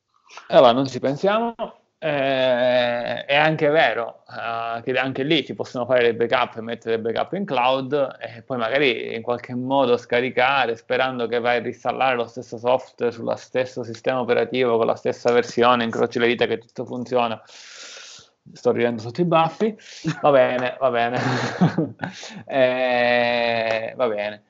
Allora, 0.48 0.72
non 0.72 0.86
ci 0.86 0.98
pensiamo. 0.98 1.54
Eh, 2.00 3.24
è 3.24 3.34
anche 3.34 3.68
vero 3.70 4.22
uh, 4.28 4.80
che 4.82 4.92
anche 4.92 5.24
lì 5.24 5.42
ti 5.42 5.52
possono 5.52 5.84
fare 5.84 6.02
dei 6.02 6.12
backup 6.12 6.56
e 6.56 6.60
mettere 6.60 7.00
dei 7.00 7.12
backup 7.12 7.32
in 7.32 7.44
cloud 7.44 8.18
e 8.20 8.42
poi 8.42 8.56
magari 8.56 9.16
in 9.16 9.20
qualche 9.20 9.52
modo 9.56 9.96
scaricare 9.96 10.76
sperando 10.76 11.26
che 11.26 11.40
vai 11.40 11.56
a 11.56 11.60
reinstallare 11.60 12.14
lo 12.14 12.28
stesso 12.28 12.56
software 12.56 13.10
sullo 13.10 13.34
stesso 13.34 13.82
sistema 13.82 14.20
operativo 14.20 14.76
con 14.76 14.86
la 14.86 14.94
stessa 14.94 15.32
versione, 15.32 15.82
incroci 15.82 16.20
le 16.20 16.28
dita 16.28 16.46
che 16.46 16.58
tutto 16.58 16.84
funziona 16.84 17.42
sto 18.52 18.72
ridendo 18.72 19.00
sotto 19.02 19.20
i 19.20 19.24
baffi, 19.24 19.76
va 20.20 20.30
bene, 20.30 20.76
va 20.78 20.90
bene, 20.90 21.20
eh, 22.46 23.92
va 23.96 24.08
bene. 24.08 24.42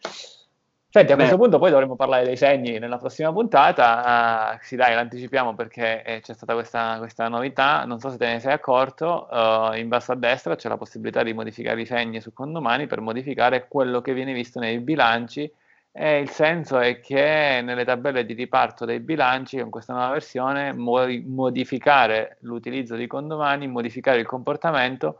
Senti, 0.90 1.12
a 1.12 1.16
Beh. 1.16 1.24
questo 1.24 1.38
punto 1.38 1.58
poi 1.58 1.70
dovremmo 1.70 1.96
parlare 1.96 2.24
dei 2.24 2.36
segni 2.36 2.78
nella 2.78 2.96
prossima 2.96 3.30
puntata, 3.30 4.54
uh, 4.54 4.58
sì 4.62 4.74
dai, 4.74 4.94
l'anticipiamo 4.94 5.54
perché 5.54 6.02
eh, 6.02 6.20
c'è 6.20 6.32
stata 6.32 6.54
questa, 6.54 6.96
questa, 6.98 7.28
novità, 7.28 7.84
non 7.84 8.00
so 8.00 8.10
se 8.10 8.16
te 8.16 8.26
ne 8.26 8.40
sei 8.40 8.54
accorto, 8.54 9.28
uh, 9.30 9.74
in 9.74 9.86
basso 9.88 10.12
a 10.12 10.16
destra 10.16 10.56
c'è 10.56 10.68
la 10.68 10.78
possibilità 10.78 11.22
di 11.22 11.34
modificare 11.34 11.82
i 11.82 11.86
segni 11.86 12.22
su 12.22 12.32
condomani 12.32 12.86
per 12.86 13.00
modificare 13.00 13.68
quello 13.68 14.00
che 14.00 14.14
viene 14.14 14.32
visto 14.32 14.60
nei 14.60 14.78
bilanci 14.78 15.52
e 16.00 16.20
il 16.20 16.30
senso 16.30 16.78
è 16.78 17.00
che 17.00 17.60
nelle 17.60 17.84
tabelle 17.84 18.24
di 18.24 18.32
riparto 18.32 18.84
dei 18.84 19.00
bilanci, 19.00 19.58
con 19.58 19.68
questa 19.68 19.94
nuova 19.94 20.12
versione, 20.12 20.72
modificare 20.72 22.36
l'utilizzo 22.42 22.94
di 22.94 23.08
condomani, 23.08 23.66
modificare 23.66 24.20
il 24.20 24.26
comportamento 24.26 25.18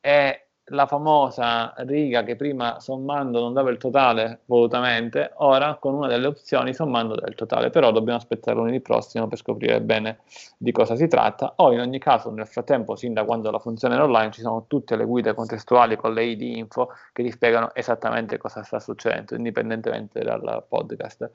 e 0.00 0.47
la 0.70 0.86
famosa 0.86 1.72
riga 1.78 2.22
che 2.22 2.36
prima 2.36 2.80
sommando 2.80 3.40
non 3.40 3.52
dava 3.52 3.70
il 3.70 3.78
totale 3.78 4.40
volutamente, 4.46 5.32
ora 5.36 5.76
con 5.76 5.94
una 5.94 6.08
delle 6.08 6.26
opzioni 6.26 6.74
sommando 6.74 7.14
dà 7.14 7.26
il 7.26 7.34
totale, 7.34 7.70
però 7.70 7.90
dobbiamo 7.90 8.18
aspettare 8.18 8.56
lunedì 8.56 8.80
prossimo 8.80 9.28
per 9.28 9.38
scoprire 9.38 9.80
bene 9.80 10.20
di 10.56 10.72
cosa 10.72 10.96
si 10.96 11.08
tratta, 11.08 11.54
o 11.56 11.72
in 11.72 11.80
ogni 11.80 11.98
caso 11.98 12.30
nel 12.30 12.46
frattempo, 12.46 12.96
sin 12.96 13.12
da 13.12 13.24
quando 13.24 13.50
la 13.50 13.58
funzione 13.58 13.96
è 13.96 14.00
online, 14.00 14.32
ci 14.32 14.40
sono 14.40 14.64
tutte 14.66 14.96
le 14.96 15.04
guide 15.04 15.34
contestuali 15.34 15.96
con 15.96 16.12
le 16.12 16.24
ID 16.24 16.42
info 16.42 16.90
che 17.12 17.22
ti 17.22 17.30
spiegano 17.30 17.74
esattamente 17.74 18.36
cosa 18.36 18.62
sta 18.62 18.80
succedendo, 18.80 19.34
indipendentemente 19.34 20.20
dal 20.20 20.64
podcast. 20.68 21.30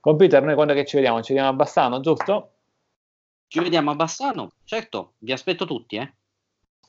Con 0.00 0.16
Peter, 0.16 0.42
noi 0.42 0.54
quando 0.54 0.74
ci 0.84 0.96
vediamo? 0.96 1.22
Ci 1.22 1.32
vediamo 1.32 1.52
a 1.52 1.56
Bassano, 1.56 2.00
giusto? 2.00 2.50
Ci 3.48 3.60
vediamo 3.60 3.90
a 3.90 3.94
Bassano, 3.94 4.52
certo, 4.64 5.14
vi 5.18 5.32
aspetto 5.32 5.64
tutti, 5.64 5.96
eh. 5.96 6.12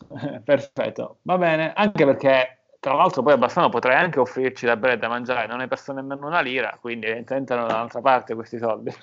Perfetto, 0.43 1.17
va 1.23 1.37
bene, 1.37 1.73
anche 1.73 2.05
perché 2.05 2.59
tra 2.79 2.93
l'altro 2.93 3.21
poi 3.21 3.33
a 3.33 3.37
Bassano 3.37 3.69
potrei 3.69 3.95
anche 3.95 4.19
offrirci 4.19 4.65
da 4.65 4.77
bere 4.77 4.97
da 4.97 5.09
mangiare, 5.09 5.47
non 5.47 5.59
hai 5.59 5.67
perso 5.67 5.91
nemmeno 5.91 6.27
una 6.27 6.41
lira, 6.41 6.77
quindi 6.79 7.05
evidentemente 7.07 7.55
dall'altra 7.55 8.01
parte 8.01 8.35
questi 8.35 8.57
soldi. 8.57 8.93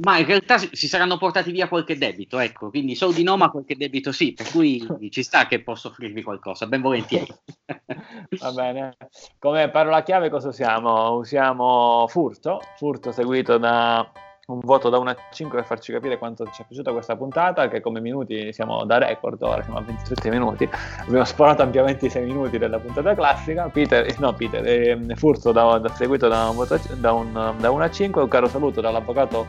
Ma 0.00 0.16
in 0.18 0.26
realtà 0.26 0.58
si 0.58 0.86
saranno 0.86 1.18
portati 1.18 1.50
via 1.50 1.66
qualche 1.66 1.98
debito, 1.98 2.38
ecco, 2.38 2.70
quindi 2.70 2.94
soldi 2.94 3.24
no, 3.24 3.36
ma 3.36 3.50
qualche 3.50 3.76
debito 3.76 4.12
sì, 4.12 4.32
per 4.32 4.48
cui 4.48 4.86
ci 5.10 5.24
sta 5.24 5.48
che 5.48 5.60
posso 5.60 5.88
offrirvi 5.88 6.22
qualcosa, 6.22 6.68
ben 6.68 6.80
volentieri. 6.80 7.34
Va 8.38 8.52
bene, 8.52 8.96
come 9.40 9.68
parola 9.70 10.04
chiave 10.04 10.30
cosa 10.30 10.48
usiamo? 10.48 11.14
Usiamo 11.16 12.06
furto, 12.06 12.60
furto 12.76 13.10
seguito 13.10 13.58
da 13.58 14.08
un 14.48 14.60
voto 14.60 14.88
da 14.88 14.98
1 14.98 15.10
a 15.10 15.16
5 15.30 15.58
per 15.58 15.66
farci 15.66 15.92
capire 15.92 16.16
quanto 16.16 16.48
ci 16.50 16.62
è 16.62 16.64
piaciuta 16.66 16.92
questa 16.92 17.16
puntata, 17.16 17.68
che 17.68 17.80
come 17.80 18.00
minuti 18.00 18.50
siamo 18.52 18.84
da 18.84 18.96
record, 18.96 19.42
ora 19.42 19.62
siamo 19.62 19.78
a 19.78 19.82
27 19.82 20.30
minuti, 20.30 20.68
abbiamo 21.00 21.24
sparato 21.24 21.62
ampiamente 21.62 22.06
i 22.06 22.10
6 22.10 22.24
minuti 22.24 22.56
della 22.56 22.78
puntata 22.78 23.14
classica, 23.14 23.68
Peter, 23.68 24.06
eh, 24.06 24.14
no 24.18 24.32
Peter, 24.32 24.66
eh, 24.66 24.98
Furzo 25.16 25.52
da, 25.52 25.78
da, 25.78 25.88
seguito 25.90 26.28
da 26.28 26.48
un, 26.48 26.56
voto, 26.56 26.80
da, 26.94 27.12
un, 27.12 27.54
da 27.58 27.70
1 27.70 27.84
a 27.84 27.90
5, 27.90 28.22
un 28.22 28.28
caro 28.28 28.48
saluto 28.48 28.80
dall'avvocato 28.80 29.46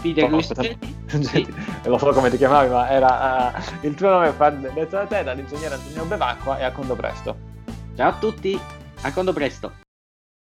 Peter 0.00 0.32
oh, 0.32 0.40
sì. 1.20 1.54
lo 1.84 1.98
so 1.98 2.12
come 2.12 2.30
ti 2.30 2.36
chiamavi, 2.36 2.70
ma 2.70 2.90
era 2.90 3.52
uh, 3.54 3.86
il 3.86 3.94
tuo 3.94 4.08
nome 4.08 4.32
detto 4.72 4.96
da 4.96 5.06
te, 5.06 5.24
dall'ingegnere 5.24 5.74
Antonio 5.74 6.04
Bevacqua 6.04 6.58
e 6.58 6.64
a 6.64 6.70
conto 6.70 6.94
presto. 6.94 7.36
Ciao 7.96 8.10
a 8.10 8.14
tutti, 8.14 8.58
a 9.02 9.12
conto 9.12 9.32
presto. 9.32 9.72